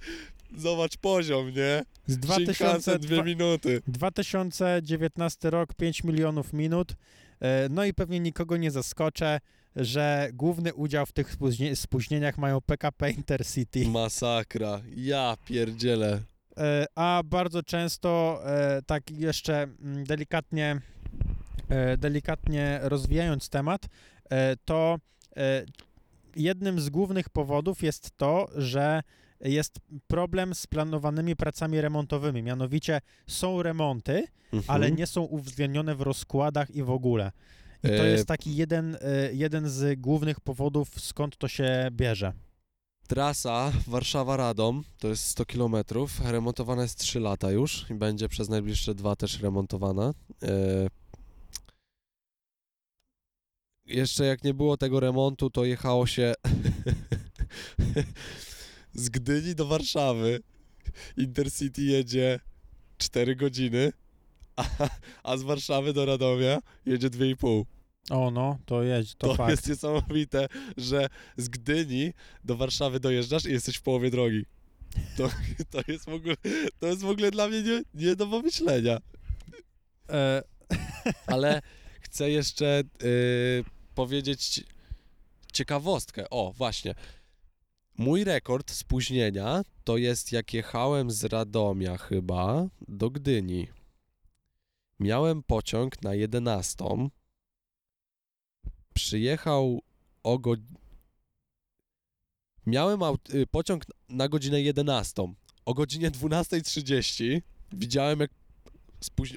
[0.57, 1.83] zobacz poziom, nie?
[2.07, 3.81] Z 2000, dwie minuty.
[3.87, 6.95] 2019 rok 5 milionów minut.
[7.41, 9.39] E, No i pewnie nikogo nie zaskoczę,
[9.75, 13.87] że główny udział w tych spóźnie- spóźnieniach mają PKP Intercity.
[13.87, 14.81] Masakra.
[14.95, 16.19] Ja pierdzielę.
[16.57, 20.81] E, A bardzo często, e, tak jeszcze mm, delikatnie,
[21.97, 23.81] delikatnie rozwijając temat,
[24.65, 24.97] to
[26.35, 29.01] jednym z głównych powodów jest to, że
[29.43, 32.43] jest problem z planowanymi pracami remontowymi.
[32.43, 34.23] Mianowicie są remonty,
[34.67, 34.95] ale Mhm.
[34.95, 37.31] nie są uwzględnione w rozkładach i w ogóle.
[37.83, 42.33] I to E, jest taki jeden, e, jeden z głównych powodów, skąd to się bierze.
[43.07, 45.75] Trasa Warszawa-Radom to jest 100 km,
[46.25, 50.13] remontowana jest 3 lata już i będzie przez najbliższe dwa też remontowana.
[50.43, 50.87] E,
[53.85, 56.33] Jeszcze jak nie było tego remontu, to jechało się
[58.93, 60.39] z Gdyni do Warszawy.
[61.17, 62.39] Intercity jedzie
[62.97, 63.91] 4 godziny,
[64.55, 64.65] a,
[65.23, 67.65] a z Warszawy do Radomia jedzie 2,5.
[68.09, 69.51] O no, to jedź, to, To, fakt.
[69.51, 72.13] jest niesamowite, że z Gdyni
[72.43, 74.45] do Warszawy dojeżdżasz i jesteś w połowie drogi.
[75.17, 75.29] To,
[75.71, 76.35] to, jest, w ogóle,
[76.79, 78.97] to jest w ogóle dla mnie nie, nie do pomyślenia.
[80.09, 80.43] E,
[81.27, 81.61] Ale
[82.01, 83.63] chcę jeszcze y,
[83.95, 84.63] powiedzieć
[85.53, 86.29] ciekawostkę.
[86.29, 86.95] O, właśnie.
[87.97, 93.67] Mój rekord spóźnienia to jest jak jechałem z Radomia chyba do Gdyni.
[94.99, 96.85] Miałem pociąg na 11.
[98.93, 99.81] Przyjechał
[100.23, 100.53] o go...
[102.65, 102.99] Miałem
[103.33, 105.33] y, pociąg na godzinę 11.
[105.65, 107.41] O godzinie 12.30
[107.73, 108.31] widziałem jak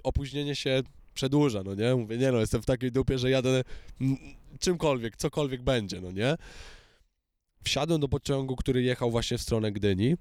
[0.03, 0.83] opóźnienie się
[1.15, 1.95] przedłuża, no nie?
[1.95, 3.65] Mówię, nie no, jestem w takiej dupie, że jadę
[4.61, 6.37] czymkolwiek, cokolwiek będzie, no nie?
[7.67, 10.15] Wsiadłem do pociągu, który jechał właśnie w stronę Gdyni.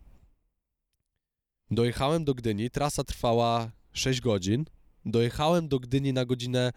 [1.72, 4.66] Dojechałem do Gdyni, trasa trwała 6 godzin.
[5.06, 6.72] Dojechałem do Gdyni na godzinę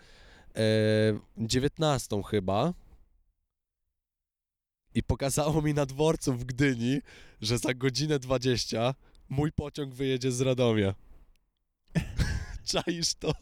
[0.56, 0.64] e,
[1.36, 2.74] 19 chyba.
[4.94, 7.00] I pokazało mi na dworcu w Gdyni,
[7.40, 8.94] że za godzinę 20
[9.28, 10.94] mój pociąg wyjedzie z Radomia.
[12.70, 13.32] Czaisz to?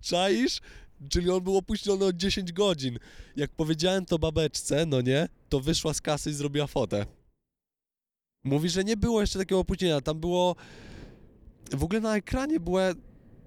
[0.00, 0.60] Czaisz?
[1.08, 2.98] Czyli on był opóźniony o 10 godzin.
[3.36, 7.06] Jak powiedziałem to babeczce, no nie, to wyszła z kasy i zrobiła fotę.
[8.44, 10.00] Mówi, że nie było jeszcze takiego opóźnienia.
[10.00, 10.56] Tam było.
[11.72, 12.80] W ogóle na ekranie było.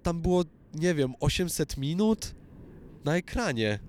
[0.04, 0.44] Tam było,
[0.74, 2.36] nie wiem, 800 minut
[3.04, 3.80] na ekranie.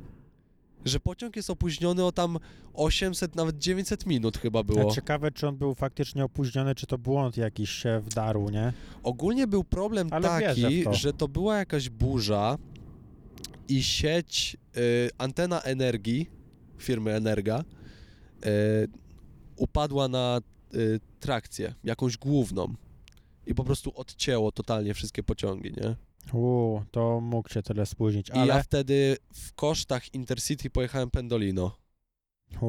[0.85, 2.39] Że pociąg jest opóźniony o tam
[2.75, 4.91] 800, nawet 900 minut chyba było.
[4.91, 8.73] a ciekawe, czy on był faktycznie opóźniony, czy to błąd jakiś się wdarł, nie?
[9.03, 10.95] Ogólnie był problem Ale taki, to.
[10.95, 12.59] że to była jakaś burza
[13.69, 16.31] i sieć, y, antena energii
[16.79, 17.65] firmy Energa
[18.47, 18.89] y,
[19.57, 20.41] upadła na
[20.75, 22.75] y, trakcję, jakąś główną
[23.47, 25.97] i po prostu odcięło totalnie wszystkie pociągi, nie?
[26.33, 28.47] Uuu, to mógł się tyle spóźnić, I ale...
[28.47, 31.77] ja wtedy w kosztach Intercity pojechałem Pendolino,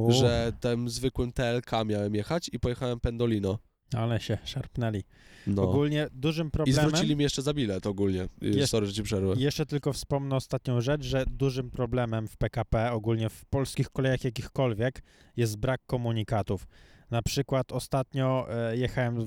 [0.10, 3.60] że tym zwykłym TLK miałem jechać i pojechałem Pendolino.
[3.96, 5.04] Ale się szarpnęli.
[5.48, 5.62] No.
[5.62, 6.86] Ogólnie dużym I problemem...
[6.86, 8.24] zwrócili mi jeszcze za bilet ogólnie.
[8.24, 9.34] Y, Jest- Sorry, że ci przerwę.
[9.38, 15.04] Jeszcze tylko wspomnę ostatnią rzecz, że dużym problemem w PKP, ogólnie w polskich kolejach jakichkolwiek,
[15.38, 16.68] jest brak komunikatów.
[17.12, 19.26] Na przykład ostatnio e, jechałem, e,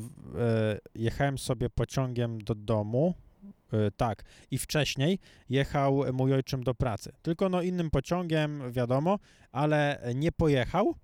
[0.95, 3.15] jechałem sobie pociągiem do domu,
[3.73, 7.13] e, tak, i wcześniej jechał mój ojczym do pracy.
[7.23, 9.19] Tylko no innym pociągiem, wiadomo,
[9.53, 10.95] ale nie pojechał,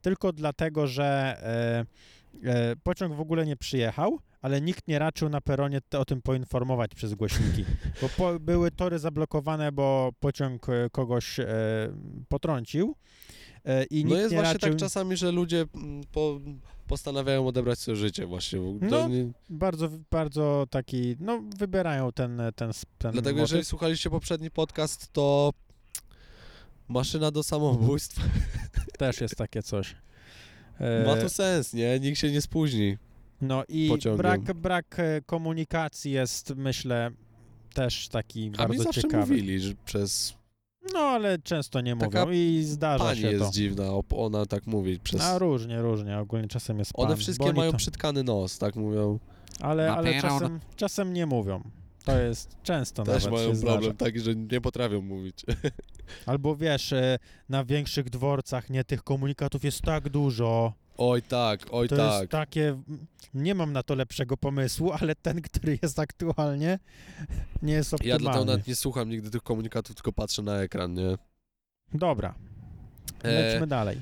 [0.00, 1.36] tylko dlatego, że
[2.44, 6.22] e, pociąg w ogóle nie przyjechał, ale nikt nie raczył na peronie te, o tym
[6.22, 7.64] poinformować przez głośniki.
[8.02, 11.46] Bo po, były tory zablokowane, bo pociąg e, kogoś e,
[12.28, 12.94] potrącił
[13.64, 14.70] e, i nikt No jest nie właśnie raczył.
[14.70, 16.40] tak czasami, że ludzie mm, po,
[16.86, 18.60] postanawiają odebrać sobie życie właśnie.
[18.80, 23.40] No, nie, Bardzo, bardzo taki, no wybierają ten, ten, ten dlatego motyw.
[23.40, 25.52] jeżeli słuchaliście poprzedni podcast, to
[26.88, 28.20] maszyna do samobójstw
[28.98, 29.96] Też jest takie coś.
[30.80, 32.00] E, ma to sens, nie?
[32.00, 32.96] Nikt się nie spóźni.
[33.40, 34.18] no i pociągiem.
[34.18, 37.10] brak, brak e, komunikacji jest, myślę,
[37.74, 39.20] też taki A mi bardzo zawsze ciekawy.
[39.26, 40.38] mówili, że przez
[40.94, 43.50] No, ale często nie Taka mówią i zdarza pani się jest to.
[43.52, 45.00] dziwna, op- ona tak mówi.
[45.00, 45.20] Przez...
[45.20, 47.04] A różnie, różnie, ogólnie czasem jest pan.
[47.06, 49.18] One wszystkie mają to- przytkany nos, tak mówią.
[49.60, 51.62] Ale, ale czasem, czasem nie mówią.
[52.08, 55.46] To jest często Też nawet mają problem taki, że nie potrafią mówić.
[56.26, 60.72] Albo wiesz, e, na większych dworcach, nie, tych komunikatów jest tak dużo.
[60.96, 62.20] Oj tak, oj To tak.
[62.20, 62.82] jest takie,
[63.34, 66.78] nie mam na to lepszego pomysłu, ale ten, który jest aktualnie,
[67.62, 68.22] nie jest Ja optymalny.
[68.22, 71.18] dlatego nawet nie słucham nigdy tych komunikatów, tylko patrzę na ekran, nie?
[71.94, 72.34] Dobra,
[73.22, 74.00] E, lećmy dalej.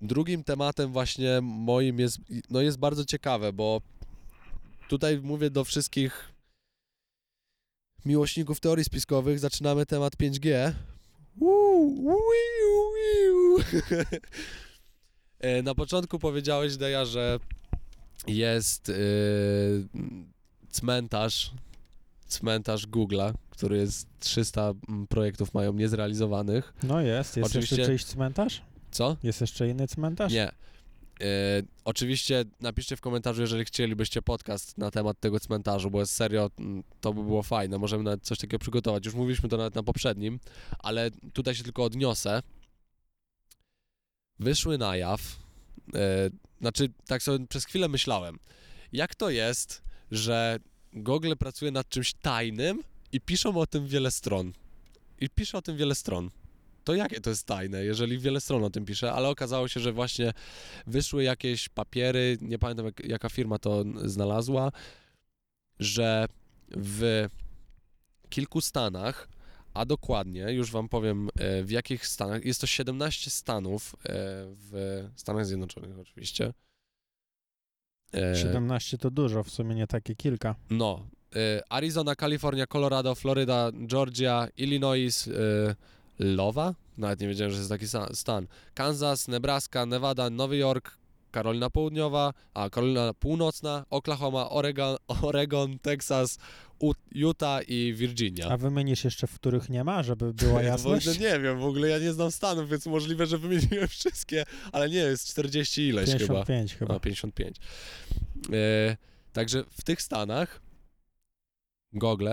[0.00, 2.18] Drugim tematem właśnie moim jest,
[2.50, 3.80] no jest bardzo ciekawe, bo
[4.88, 6.32] tutaj mówię do wszystkich
[8.04, 10.72] miłośników teorii spiskowych, zaczynamy temat 5G.
[11.40, 13.64] Uuu, uiu, uiu.
[15.40, 17.38] E, Na początku powiedziałeś, Deja, że
[18.26, 18.94] jest yy,
[20.70, 21.50] cmentarz,
[22.26, 26.72] cmentarz Google'a, który jest 300 mm, projektów mają niezrealizowanych.
[26.82, 28.62] No jest, jest oczywiście- jeszcze czyjś cmentarz?
[28.90, 29.16] Co?
[29.22, 30.32] Jest jeszcze inny cmentarz?
[30.32, 30.52] Nie.
[31.20, 36.82] E, oczywiście napiszcie w komentarzu, jeżeli chcielibyście podcast na temat tego cmentarzu, bo serio, mm,
[37.00, 37.78] to by było fajne.
[37.78, 39.06] Możemy nawet coś takiego przygotować.
[39.06, 40.40] Już mówiliśmy to nawet na poprzednim,
[40.78, 42.42] ale tutaj się tylko odniosę.
[44.38, 45.20] Wyszły na jaw
[45.94, 48.38] e, znaczy tak sobie przez chwilę myślałem,
[48.92, 50.58] jak to jest, że
[50.92, 54.52] Google pracuje nad czymś tajnym i piszą o tym wiele stron.
[55.20, 56.30] I pisze o tym wiele stron.
[56.88, 59.92] To jakie to jest tajne, jeżeli wiele stron o tym pisze, ale okazało się, że
[59.92, 60.32] właśnie
[60.86, 64.72] wyszły jakieś papiery, nie pamiętam jak, jaka firma to znalazła,
[65.78, 66.26] że
[66.70, 67.26] w
[68.28, 69.28] kilku stanach,
[69.74, 73.98] a dokładnie, już wam powiem e, w jakich stanach, jest to 17 stanów e,
[74.46, 76.52] w Stanach Zjednoczonych oczywiście.
[78.14, 80.54] E, 17 to dużo, w sumie nie takie kilka.
[80.70, 87.70] No, e, Arizona, Kalifornia, Colorado, Floryda, Georgia, Illinois, e, Lowa, nawet nie wiedziałem, że jest
[87.70, 90.98] taki stan, Kansas, Nebraska, Nevada, Nowy Jork,
[91.30, 96.38] Karolina Południowa, a Karolina Północna, Oklahoma, Oregon, Oregon Texas,
[97.12, 98.48] Utah i Virginia.
[98.48, 101.06] A wymienisz jeszcze, w których nie ma, żeby była jasność?
[101.06, 104.96] nie wiem, w ogóle ja nie znam stanów, więc możliwe, że wymieniłem wszystkie, ale nie,
[104.96, 106.18] jest 40 ileś chyba.
[106.18, 106.94] 55 chyba.
[106.94, 107.56] A, 55.
[108.52, 108.96] E,
[109.32, 110.60] także w tych stanach
[111.92, 112.28] Google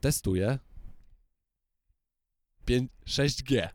[0.00, 0.58] testuje
[2.70, 3.68] 5, 6G.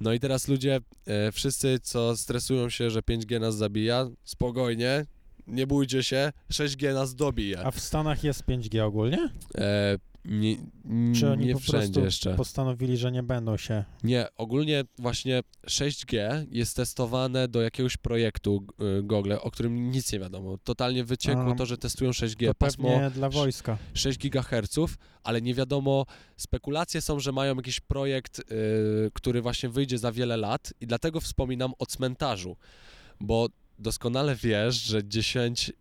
[0.00, 5.04] No i teraz ludzie, e, wszyscy co stresują się, że 5G nas zabija, spokojnie,
[5.46, 7.60] nie bójcie się, 6G nas dobije.
[7.60, 9.30] A w Stanach jest 5G ogólnie?
[9.54, 9.98] E,
[10.28, 10.56] nie
[11.14, 12.34] Czy oni nie po wszędzie prostu jeszcze.
[12.34, 13.84] postanowili, że nie będą się...
[14.04, 18.66] Nie, ogólnie właśnie 6G jest testowane do jakiegoś projektu
[18.98, 20.58] y, Google, o którym nic nie wiadomo.
[20.64, 23.78] Totalnie wyciekło A, to, że testują 6G, To pasmo dla wojska.
[23.94, 24.78] 6 GHz,
[25.22, 26.06] ale nie wiadomo,
[26.36, 28.44] spekulacje są, że mają jakiś projekt, y,
[29.14, 32.56] który właśnie wyjdzie za wiele lat i dlatego wspominam o cmentarzu,
[33.20, 33.48] bo
[33.78, 35.72] doskonale wiesz, że 10-15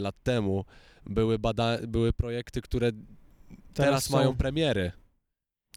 [0.00, 0.64] lat temu
[1.06, 2.90] były, bada- były projekty, które
[3.74, 4.92] teraz, są- mają premiery.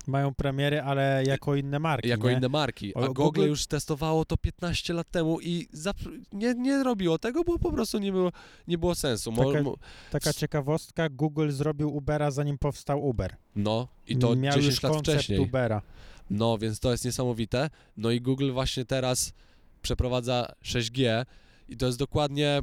[0.07, 2.37] Mają premiery, ale jako inne marki, jako nie?
[2.37, 2.93] inne marki.
[2.95, 7.43] A Google, Google- już testowało to 15 lat temu i zap- nie, nie robiło tego,
[7.43, 8.31] bo po prostu nie było,
[8.67, 9.31] nie było sensu.
[9.31, 9.69] Mo, Taka-
[10.11, 13.35] Taka ciekawostka, Google zrobił Ubera zanim powstał Uber.
[13.55, 15.39] no i to Miał 10 już lat wcześniej.
[15.39, 15.81] Ubera.
[16.29, 17.69] No, więc to jest niesamowite.
[17.97, 19.33] No i Google właśnie teraz
[19.81, 21.25] przeprowadza 6G
[21.69, 22.61] i to jest dokładnie, e,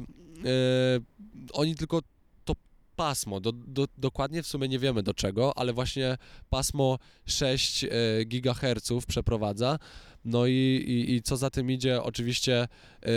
[1.53, 2.01] oni tylko
[2.95, 6.17] pasmo, do, do, dokładnie w sumie nie wiemy do czego, ale właśnie
[6.49, 7.89] pasmo 6 e,
[8.25, 9.79] GHz przeprowadza.
[10.25, 13.07] No i, i, i co za tym idzie, oczywiście e,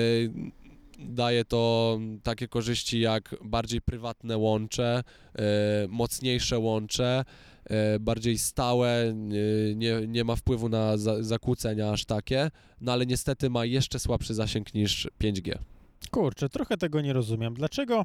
[0.98, 5.02] daje to takie korzyści jak bardziej prywatne łącze,
[5.34, 5.42] e,
[5.88, 7.24] mocniejsze łącze,
[7.64, 9.12] e, bardziej stałe,
[9.76, 12.50] nie, nie ma wpływu na za, zakłócenia aż takie,
[12.80, 15.58] no ale niestety ma jeszcze słabszy zasięg niż 5G.
[16.10, 17.54] Kurczę, trochę tego nie rozumiem.
[17.54, 18.04] Dlaczego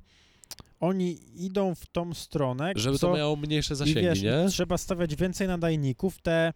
[0.83, 3.07] oni idą w tą stronę, Żeby co...
[3.07, 4.45] to miało mniejsze zasięgi, wiesz, nie?
[4.49, 6.53] trzeba stawiać więcej nadajników, te,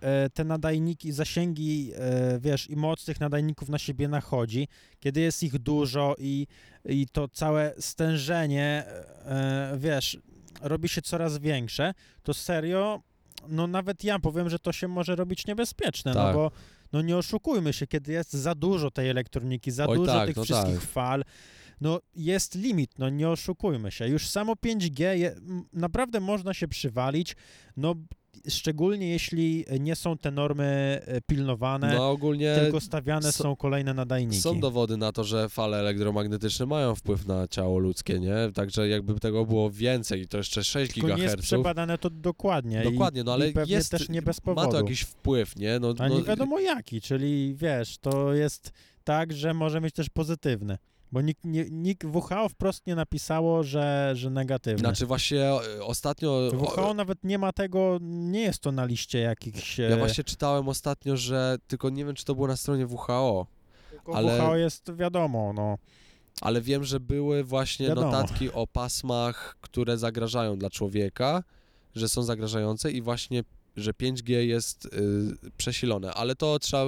[0.00, 4.68] e, te nadajniki, zasięgi, e, wiesz, i moc tych nadajników na siebie nachodzi,
[5.00, 6.46] kiedy jest ich dużo i,
[6.84, 8.84] i to całe stężenie,
[9.24, 10.18] e, wiesz,
[10.60, 13.02] robi się coraz większe, to serio,
[13.48, 16.26] no nawet ja powiem, że to się może robić niebezpieczne, Tak.
[16.26, 16.50] no bo
[16.92, 20.36] no nie oszukujmy się, kiedy jest za dużo tej elektroniki, za Oj dużo tak, tych
[20.36, 20.90] no wszystkich tak.
[20.90, 21.24] fal,
[21.80, 24.08] no jest limit, no nie oszukujmy się.
[24.08, 25.34] Już samo 5G je,
[25.72, 27.36] naprawdę można się przywalić,
[27.76, 27.94] no
[28.48, 30.64] szczególnie jeśli nie są te normy
[31.06, 34.40] e, pilnowane, No ogólnie tylko stawiane są- kolejne nadajniki.
[34.40, 38.34] są dowody na to, że fale elektromagnetyczne mają wpływ na ciało ludzkie, nie?
[38.54, 41.44] Także jakby tego było więcej, to jeszcze 6 tylko nie jest GHz.
[41.44, 42.82] przebadane to dokładnie.
[42.82, 44.70] Dokładnie, no ale i jest, też nie bez ma powodu.
[44.72, 45.78] to jakiś wpływ, nie?
[45.78, 48.72] No, A no, nie wiadomo jaki, czyli wiesz, to jest
[49.04, 50.78] tak, że może mieć też pozytywny.
[51.12, 54.78] Bo nikt, nie, nikt WHO wprost nie napisało, że, że negatywny.
[54.78, 56.50] Znaczy właśnie e, ostatnio...
[56.52, 59.78] WHO nawet nie ma tego, nie jest to na liście jakichś...
[59.78, 63.46] Ja e, właśnie czytałem ostatnio, że tylko nie wiem, czy to było na stronie WHO,
[63.90, 65.78] tylko ale- WHO jest wiadomo, no.
[66.40, 68.10] ale wiem, że były właśnie Wiadomo.
[68.10, 71.42] notatki o pasmach, które zagrażają dla człowieka,
[71.94, 73.42] że są zagrażające i właśnie,
[73.76, 74.90] że 5G jest y,
[75.56, 76.84] przesilone, ale to trzeba,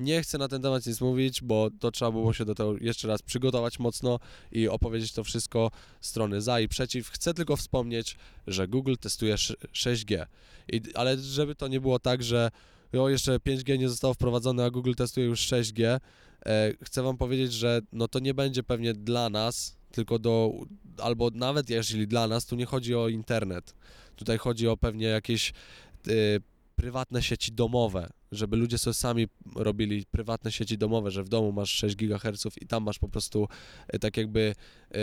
[0.00, 3.08] nie chcę na ten temat nic mówić, bo to trzeba było się do tego jeszcze
[3.08, 4.18] raz przygotować mocno
[4.52, 5.70] i opowiedzieć to wszystko
[6.00, 7.08] strony za i przeciw.
[7.10, 10.26] Chcę tylko wspomnieć, że Google testuje sz- 6G,
[10.72, 12.50] I, ale żeby to nie było tak, że
[12.92, 16.00] o, jeszcze 5G nie zostało wprowadzone, a Google testuje już 6G,
[16.46, 20.52] e, chcę wam powiedzieć, że no to nie będzie pewnie dla nas, tylko do,
[20.98, 23.74] albo nawet jeśli dla nas, tu nie chodzi o internet.
[24.16, 25.50] Tutaj chodzi o pewnie jakieś
[26.08, 26.12] e,
[26.78, 29.26] prywatne sieci domowe, żeby ludzie sobie sami
[29.56, 33.48] robili prywatne sieci domowe, że w domu masz 6 GHz i tam masz po prostu
[33.88, 34.54] e, tak jakby
[34.94, 34.98] e,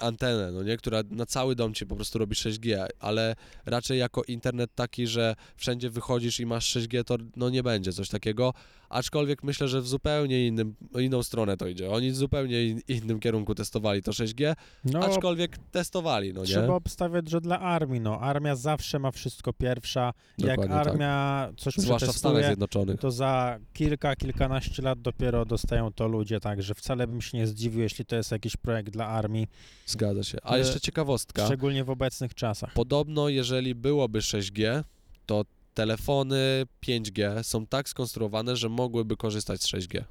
[0.00, 3.34] antenę, no nie, która na cały dom ci po prostu robi 6G, ale
[3.66, 8.08] raczej jako internet taki, że wszędzie wychodzisz i masz 6G, to no nie będzie coś
[8.08, 8.54] takiego,
[8.88, 11.90] aczkolwiek myślę, że w zupełnie innym, inną stronę to idzie.
[11.90, 16.46] Oni w zupełnie in, innym kierunku testowali to 6G, No, aczkolwiek testowali, no nie?
[16.46, 18.20] trzeba obstawiać, że dla armii, no.
[18.20, 20.12] Armia zawsze ma wszystko pierwsza.
[20.38, 20.86] Jak Dokładnie tak.
[20.86, 23.00] armia coś Zwłaszcza w Stanach Zjednoczonych.
[23.00, 27.80] to za kilka, kilkanaście lat dopiero dostają to ludzie, także wcale bym się nie zdziwił,
[27.80, 29.46] jeśli to jest jakiś projekt dla armii,
[29.90, 30.38] Zgadza się.
[30.42, 31.46] A jeszcze ciekawostka.
[31.46, 32.72] szczególnie w obecnych czasach.
[32.72, 34.84] Podobno, jeżeli byłoby 6G,
[35.26, 40.04] to telefony 5G są tak skonstruowane, że mogłyby korzystać z 6G.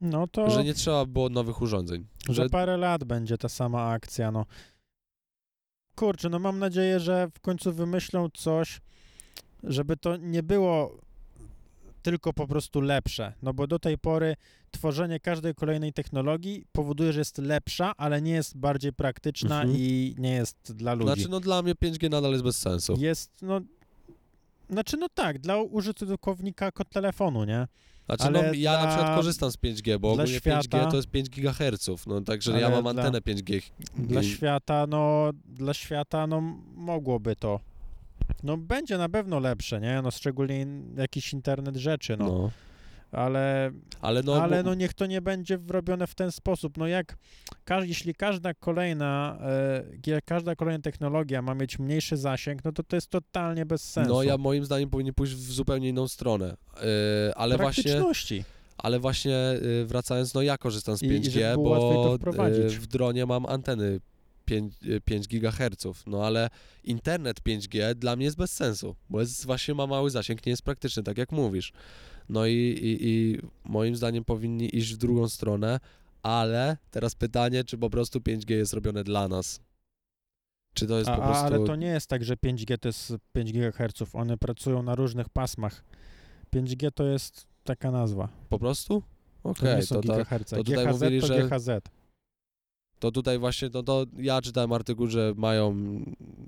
[0.00, 2.06] No to Że nie trzeba było nowych urządzeń.
[2.26, 4.46] za Że parę lat będzie ta sama akcja, no.
[5.94, 8.80] Kurczę, no mam nadzieję, że w końcu wymyślą coś,
[9.62, 11.00] żeby to nie było
[12.06, 14.36] tylko po prostu lepsze, no bo do tej pory
[14.70, 19.78] tworzenie każdej kolejnej technologii powoduje, że jest lepsza, ale nie jest bardziej praktyczna Mhm.
[19.80, 21.06] i nie jest dla ludzi.
[21.12, 22.94] Znaczy, no dla mnie 5G nadal jest bez sensu.
[22.98, 23.60] Jest, no...
[24.70, 27.66] Znaczy, no tak, dla użytkownika ko- telefonu, nie?
[28.06, 30.96] Znaczy, no, ale ja na dla- przykład korzystam z 5G, bo ogólnie świata- 5G to
[30.96, 33.62] jest 5 GHz, no także ja mam dla- antenę 5G.
[33.98, 36.40] Dla świata, no, dla świata, no,
[36.74, 37.60] mogłoby to.
[38.42, 40.00] No, będzie na pewno lepsze, nie?
[40.02, 40.66] No, szczególnie
[40.96, 42.24] jakiś internet rzeczy, no.
[42.26, 42.50] no.
[43.12, 43.70] Ale,
[44.00, 46.78] Ale no, ale no, niech to nie będzie robione w ten sposób.
[46.78, 47.16] No, jak,
[47.64, 49.38] ka- jeśli każda kolejna,
[50.08, 54.12] e, każda kolejna technologia ma mieć mniejszy zasięg, no to to jest totalnie bez sensu.
[54.12, 56.56] no ja moim zdaniem powinien pójść w zupełnie inną stronę.
[56.76, 56.84] Yy,
[57.34, 58.02] ale właśnie.
[58.78, 59.36] Ale właśnie
[59.82, 62.68] y, wracając, no ja korzystam z I- i 5G, żeby było łatwiej to bo y,
[62.70, 64.00] w dronie mam anteny
[64.46, 66.50] 5, y, 5 GHz, no ale
[66.84, 70.62] internet 5G dla mnie jest bez sensu, bo jest, właśnie ma mały zasięg, nie jest
[70.62, 71.72] praktyczny, tak jak mówisz.
[72.28, 75.80] No i, i, i moim zdaniem powinni iść w drugą stronę,
[76.22, 79.60] ale teraz pytanie, czy po prostu 5G jest robione dla nas?
[80.74, 81.44] Czy to jest A, po prostu...
[81.44, 84.14] ale to nie jest tak, że 5G to jest 5 GHz.
[84.14, 85.84] One pracują na różnych pasmach.
[86.56, 88.28] 5G to jest taka nazwa.
[88.48, 89.02] Po prostu?
[89.42, 90.56] Okej, są to, to, gigaherce.
[90.56, 91.68] to tutaj GHz mówili, to że- GHz.
[93.06, 95.76] To tutaj właśnie, no to ja czytałem artykuł, że mają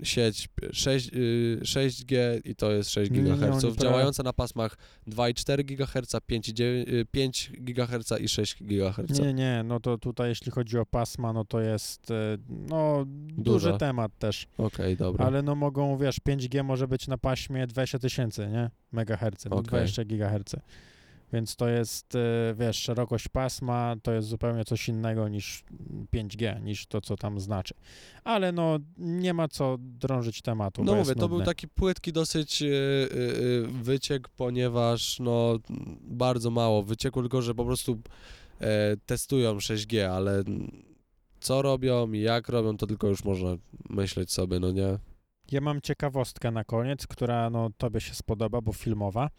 [0.02, 4.32] sieć 6, y, 6G i to jest 6 Nie, nie, oni GHz, pra- działająca na
[4.32, 4.76] pasmach
[5.09, 9.20] 2,4 GHz, 5,9 y, 5 GHz i 6 GHz.
[9.20, 12.14] Nie, nie, no to tutaj jeśli chodzi o pasma, no to jest e,
[12.48, 13.78] no duży Duża.
[13.78, 14.46] temat też.
[14.59, 15.26] Okej, dobra.
[15.26, 18.70] Ale no mogą, wiesz, 5G może być na paśmie 20 tysięcy, nie?
[18.92, 19.68] Megahercy, no Okej.
[19.68, 20.61] 20 gigahercy.
[21.33, 25.64] Więc to jest, e, wiesz, szerokość pasma to jest zupełnie coś innego niż
[26.12, 27.74] 5G, niż to, co tam znaczy.
[28.24, 32.66] Ale no, nie ma co drążyć tematu, No mówię, to był taki płytki dosyć y,
[32.66, 35.59] y, wyciek, ponieważ no
[36.03, 37.99] bardzo mało wyciekło, tylko że po prostu
[38.61, 40.43] e, testują 6G, ale
[41.41, 43.57] co robią i jak robią, to tylko już można
[43.91, 44.99] myśleć sobie, no nie?
[45.53, 49.31] Ja mam ciekawostkę na koniec, która no, tobie się spodoba, bo filmowa.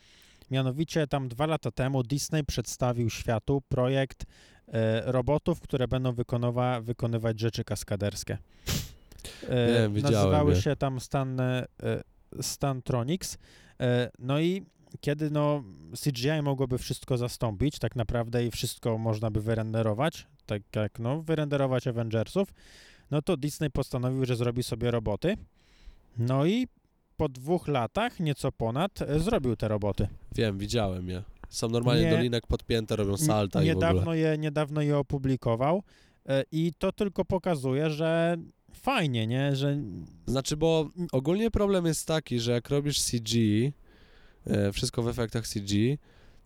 [0.52, 4.26] Mianowicie tam dwa lata temu Disney przedstawił światu projekt
[4.68, 8.38] e, robotów, które będą wykonowa- wykonywać rzeczy kaskaderskie.
[9.50, 10.62] E, widziałem nazywały je.
[10.62, 11.68] się tam Stan, e,
[12.42, 13.38] Stantronics.
[13.80, 14.66] E, no i
[15.02, 15.64] kiedy no,
[16.04, 21.88] CGI mogłoby wszystko zastąpić, tak naprawdę i wszystko można by wyrenderować, tak jak no, wyrenderować
[21.88, 22.54] Avengersów,
[23.12, 25.38] no to Disney postanowił, że zrobi sobie roboty.
[26.18, 26.68] No i
[27.20, 30.08] po dwóch latach, nieco ponad, e, zrobił te roboty.
[30.36, 31.24] Wiem, widziałem je.
[31.50, 34.18] Są normalnie Nie- do linek podpięte, robią salta i w niedawno ogóle.
[34.18, 35.84] je, niedawno je opublikował
[36.30, 38.38] e, i to tylko pokazuje, że
[38.74, 39.56] fajnie, nie?
[39.56, 39.78] Że
[40.26, 43.38] Znaczy, bo ogólnie problem jest taki, że jak robisz CG,
[44.48, 45.98] e, wszystko w efektach CG,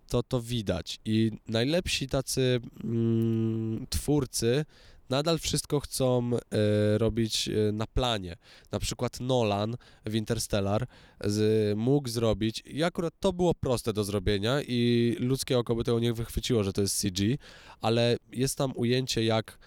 [0.10, 1.00] to to widać.
[1.06, 4.66] I najlepsi tacy mm, twórcy
[5.10, 8.36] nadal wszystko chcą e, robić e, na planie.
[8.72, 9.76] Na przykład Nolan
[10.06, 10.88] w Interstellar
[11.24, 16.00] z, mógł zrobić, i akurat to było proste do zrobienia i ludzkie oko by tego
[16.00, 17.38] nie wychwyciło, że to jest CG,
[17.82, 19.58] ale jest tam ujęcie jak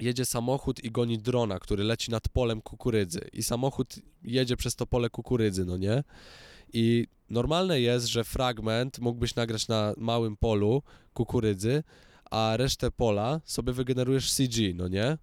[0.00, 4.86] jedzie samochód i goni drona, który leci nad polem kukurydzy i samochód jedzie przez to
[4.86, 6.04] pole kukurydzy, no nie?
[6.72, 10.82] I normalne jest, że fragment mógłbyś nagrać na małym polu
[11.14, 11.82] kukurydzy,
[12.30, 15.18] a resztę pola sobie wygenerujesz CG, no nie?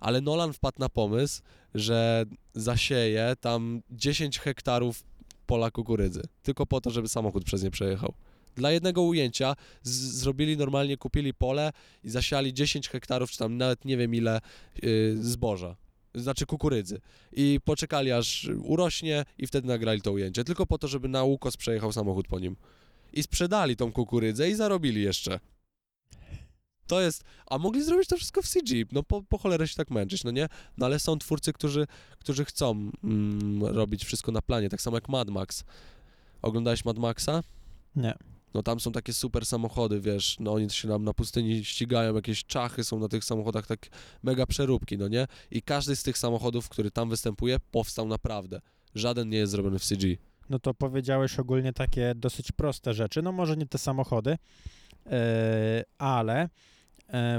[0.00, 1.42] Ale Nolan wpadł na pomysł,
[1.74, 2.24] że
[2.54, 5.02] zasieje tam 10 hektarów
[5.46, 8.14] pola kukurydzy, tylko po to, żeby samochód przez nie przejechał.
[8.56, 11.72] Dla jednego ujęcia zrobili normalnie, kupili pole
[12.04, 14.40] i zasiali 10 hektarów, czy tam nawet nie wiem ile
[14.82, 15.76] yy, zboża,
[16.14, 17.00] znaczy kukurydzy.
[17.32, 21.56] I poczekali aż urośnie i wtedy nagrali to ujęcie, tylko po to, żeby na ukos
[21.56, 22.56] przejechał samochód po nim.
[23.12, 25.40] I sprzedali tą kukurydzę i zarobili jeszcze.
[26.90, 29.90] To jest, a mogli zrobić to wszystko w CG, no po, po cholerę się tak
[29.90, 30.48] męczyć, no nie?
[30.78, 31.86] No ale są twórcy, którzy,
[32.18, 35.64] którzy chcą mm, robić wszystko na planie, tak samo jak Mad Max.
[36.42, 37.42] Oglądałeś Mad Maxa?
[37.96, 38.14] Nie.
[38.54, 42.44] No tam są takie super samochody, wiesz, no oni się nam na pustyni ścigają, jakieś
[42.44, 43.86] czachy są na tych samochodach, tak
[44.22, 45.26] mega przeróbki, no nie?
[45.50, 48.60] I każdy z tych samochodów, który tam występuje, powstał naprawdę.
[48.94, 50.16] Żaden nie jest zrobiony w CG.
[50.48, 53.22] No to powiedziałeś ogólnie takie dosyć proste rzeczy.
[53.22, 55.12] No może nie te samochody, yy,
[55.98, 56.48] ale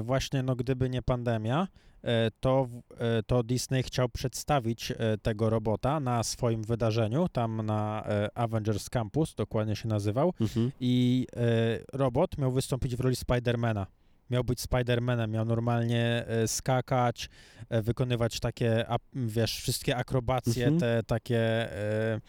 [0.03, 1.67] właśnie no gdyby nie pandemia,
[2.03, 2.67] e, to,
[2.97, 8.89] e, to Disney chciał przedstawić e, tego robota na swoim wydarzeniu, tam na e, Avengers
[8.89, 10.33] Campus, dokładnie się nazywał.
[10.79, 13.87] I e, robot miał wystąpić w roli Spidermana.
[14.29, 17.29] Miał być Spidermanem, miał normalnie e, skakać,
[17.69, 20.79] e, wykonywać takie, wiesz, wszystkie akrobacje, Mhm.
[20.79, 21.71] te takie, e,
[22.15, 22.21] e,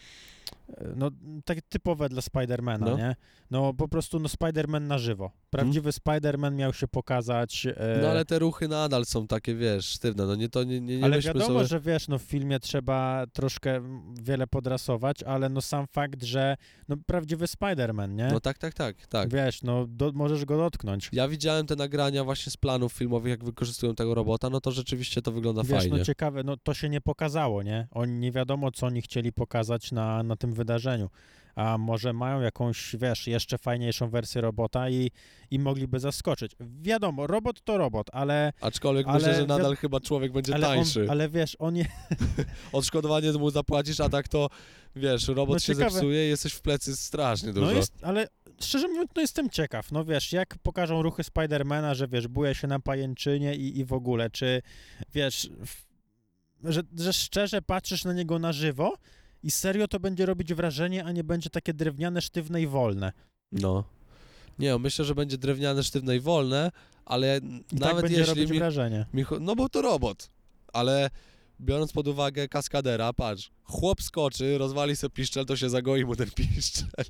[0.95, 1.09] no,
[1.45, 2.97] takie typowe dla Spidermana, No.
[2.97, 3.15] nie?
[3.51, 5.31] No, po prostu, no, Spiderman na żywo.
[5.49, 7.67] Prawdziwy Spiderman miał się pokazać.
[7.77, 10.97] e, No ale te ruchy nadal są takie, wiesz, sztywne, no nie to nie, nie,
[10.97, 11.65] nie ale wiadomo, sobie...
[11.65, 13.81] że wiesz, no w filmie trzeba troszkę
[14.23, 18.27] wiele podrasować, ale no sam fakt, że no prawdziwy Spider-Man, nie?
[18.31, 19.29] No tak, tak, tak, tak.
[19.29, 21.09] Wiesz, no do, możesz go dotknąć.
[21.11, 25.21] Ja widziałem te nagrania właśnie z planów filmowych, jak wykorzystują tego robota, no to rzeczywiście
[25.21, 25.97] to wygląda Wiesz, fajnie.
[25.97, 27.87] no ciekawe, no to się nie pokazało, nie?
[27.91, 31.09] Oni nie wiadomo, co oni chcieli pokazać na, na tym wydarzeniu.
[31.55, 35.11] A może mają jakąś, wiesz, jeszcze fajniejszą wersję robota i,
[35.51, 36.51] i mogliby zaskoczyć.
[36.81, 40.67] Wiadomo, robot to robot, ale, Aczkolwiek ale myślę, że wi- nadal chyba człowiek będzie ale,
[40.69, 41.05] on, tańszy.
[41.09, 41.85] ale wiesz, on je,
[42.71, 44.49] Odszkodowanie mu zapłacisz, a tak to,
[44.95, 45.91] wiesz, robot No się ciekawe.
[45.91, 47.65] zepsuje i jesteś w plecy strasznie dużo.
[47.65, 48.27] No jest, ale
[48.61, 49.91] szczerze mówiąc, no jestem ciekaw.
[49.91, 53.93] No wiesz, jak pokażą ruchy Spidermana, że wiesz, buje się na pajęczynie i, i w
[53.93, 54.61] ogóle, czy
[55.13, 55.83] wiesz, w,
[56.71, 58.93] że, że szczerze patrzysz na niego na żywo
[59.43, 63.11] i serio to będzie robić wrażenie, a nie będzie takie drewniane, sztywne i wolne.
[63.51, 63.83] No.
[64.59, 66.71] Nie, no, myślę, że będzie drewniane, sztywne i wolne,
[67.05, 69.05] ale I tak nawet będzie jeśli robić mi, wrażenie.
[69.13, 69.25] mi...
[69.39, 70.29] No bo to robot,
[70.73, 71.09] ale
[71.63, 76.31] biorąc pod uwagę kaskadera, patrz, chłop skoczy, rozwali sobie piszczel, to się zagoi mu ten
[76.37, 77.05] piszczel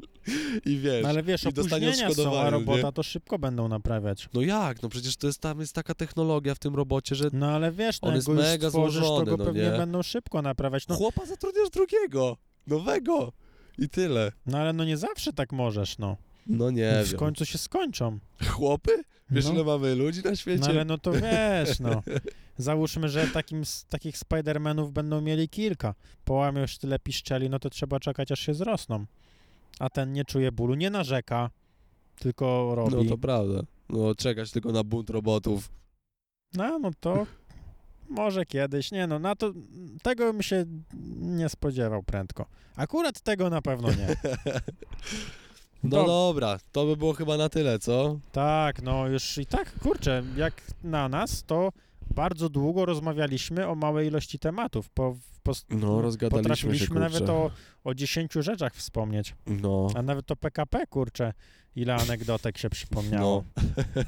[0.66, 1.04] i wiesz...
[1.04, 2.92] No, ale wiesz, i dostanie są, a robota nie?
[2.92, 4.30] to szybko będą naprawiać.
[4.34, 4.82] No jak?
[4.84, 8.02] No przecież to jest, tam jest taka technologia w tym robocie, że No ale wiesz,
[8.02, 9.78] no On jest mega stworzysz, to złożony, go no pewnie nie?
[9.78, 10.88] będą szybko naprawiać.
[10.88, 12.38] No, chłopa zatrudniasz drugiego,
[12.68, 13.32] nowego
[13.78, 14.32] i tyle.
[14.46, 16.18] no ale no nie zawsze tak możesz, no.
[16.48, 17.20] No nie w wiem.
[17.20, 18.20] końcu się skończą.
[18.50, 19.04] Chłopy?
[19.30, 19.54] Wiesz, No.
[19.54, 20.60] ile mamy ludzi na świecie?
[20.62, 22.04] No ale no to wiesz, no.
[22.58, 25.96] Załóżmy, że takim, takich Spidermanów będą mieli kilka.
[26.26, 29.06] Połamią już tyle piszczeli, no to trzeba czekać, aż się zrosną.
[29.80, 31.50] A ten nie czuje bólu, nie narzeka,
[32.20, 32.96] tylko robi.
[32.96, 33.62] No to prawda.
[33.90, 35.70] No czekać tylko na bunt robotów.
[36.54, 37.26] No, no to
[38.10, 38.92] może kiedyś.
[38.92, 39.54] Nie no, na to
[40.04, 40.66] tego bym się
[41.20, 42.46] nie spodziewał prędko.
[42.76, 44.08] Akurat tego na pewno nie.
[45.84, 48.20] No Dob- dobra, to by było chyba na tyle, co?
[48.32, 51.70] Tak, no już i tak, kurczę, jak na nas, to
[52.16, 54.90] bardzo długo rozmawialiśmy o małej ilości tematów.
[54.90, 57.34] Po, po, No, rozgadaliśmy się, Potrafiliśmy nawet kurczę.
[57.34, 57.52] o,
[57.84, 59.36] o 10 rzeczach wspomnieć.
[59.48, 59.88] No.
[59.96, 61.34] A nawet to PKP, kurczę,
[61.76, 63.44] ile anegdotek się przypomniało.
[63.58, 63.64] No.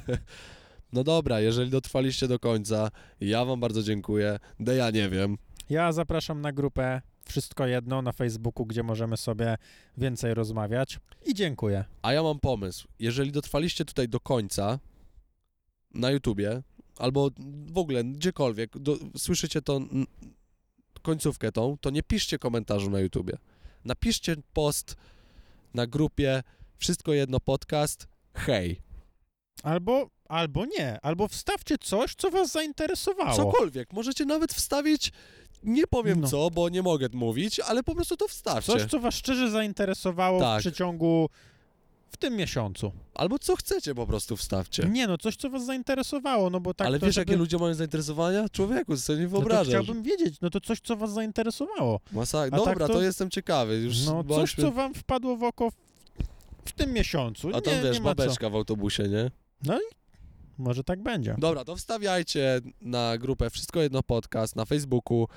[0.94, 4.40] no dobra, jeżeli dotrwaliście do końca, ja wam bardzo dziękuję.
[4.60, 5.38] De ja nie wiem.
[5.70, 9.58] Ja zapraszam na grupę Wszystko Jedno na Facebooku, gdzie możemy sobie
[9.98, 11.00] więcej rozmawiać.
[11.26, 11.86] I dziękuję.
[12.02, 12.88] A ja mam pomysł.
[13.00, 14.80] Jeżeli dotrwaliście tutaj do końca
[15.94, 16.62] na YouTubie,
[16.98, 17.32] albo
[17.66, 19.82] w ogóle gdziekolwiek, do, słyszycie to
[21.02, 23.38] końcówkę tą, to nie piszcie komentarzu na YouTubie.
[23.86, 24.96] Napiszcie post
[25.74, 26.44] na grupie
[26.78, 28.08] Wszystko Jedno Podcast.
[28.34, 28.82] Hej.
[29.64, 33.36] Albo, albo nie, albo wstawcie coś, co was zainteresowało.
[33.36, 33.94] Cokolwiek.
[33.94, 35.12] Możecie nawet wstawić,
[35.66, 36.28] nie powiem No.
[36.28, 38.72] co, bo nie mogę mówić, ale po prostu to wstawcie.
[38.72, 40.60] Coś, co was szczerze zainteresowało w Tak.
[40.60, 41.30] przeciągu
[42.12, 42.92] w tym miesiącu.
[43.14, 44.90] Albo co chcecie po prostu wstawcie.
[44.92, 47.32] Nie no, coś, co was zainteresowało, no bo tak ale to, wiesz, żeby...
[47.32, 48.50] jakie ludzie mają zainteresowania?
[48.50, 49.68] Człowieku, sobie nie No to wyobrażasz.
[49.68, 52.00] chciałbym wiedzieć, no to coś, co was zainteresowało.
[52.14, 53.02] Masak- tak Dobra, to- to...
[53.02, 53.78] jestem ciekawy.
[53.78, 55.76] Już No coś, co wam wpadło w oko w,
[56.66, 57.50] w tym miesiącu.
[57.54, 58.16] A tam nie, wiesz, nie ma co.
[58.16, 59.32] babeczka w autobusie, nie?
[60.58, 61.36] Może tak będzie.
[61.38, 65.28] Dobra, to wstawiajcie na grupę Wszystko Jedno Podcast na Facebooku.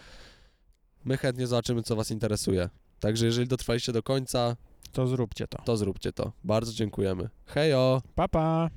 [1.05, 2.69] My chętnie zobaczymy, co was interesuje.
[3.01, 4.57] Także jeżeli dotrwaliście do końca,
[4.93, 5.63] To zróbcie to.
[5.63, 6.33] to zróbcie to.
[6.45, 7.29] Bardzo dziękujemy.
[7.47, 8.03] Hejo!
[8.15, 8.71] Pa, pa.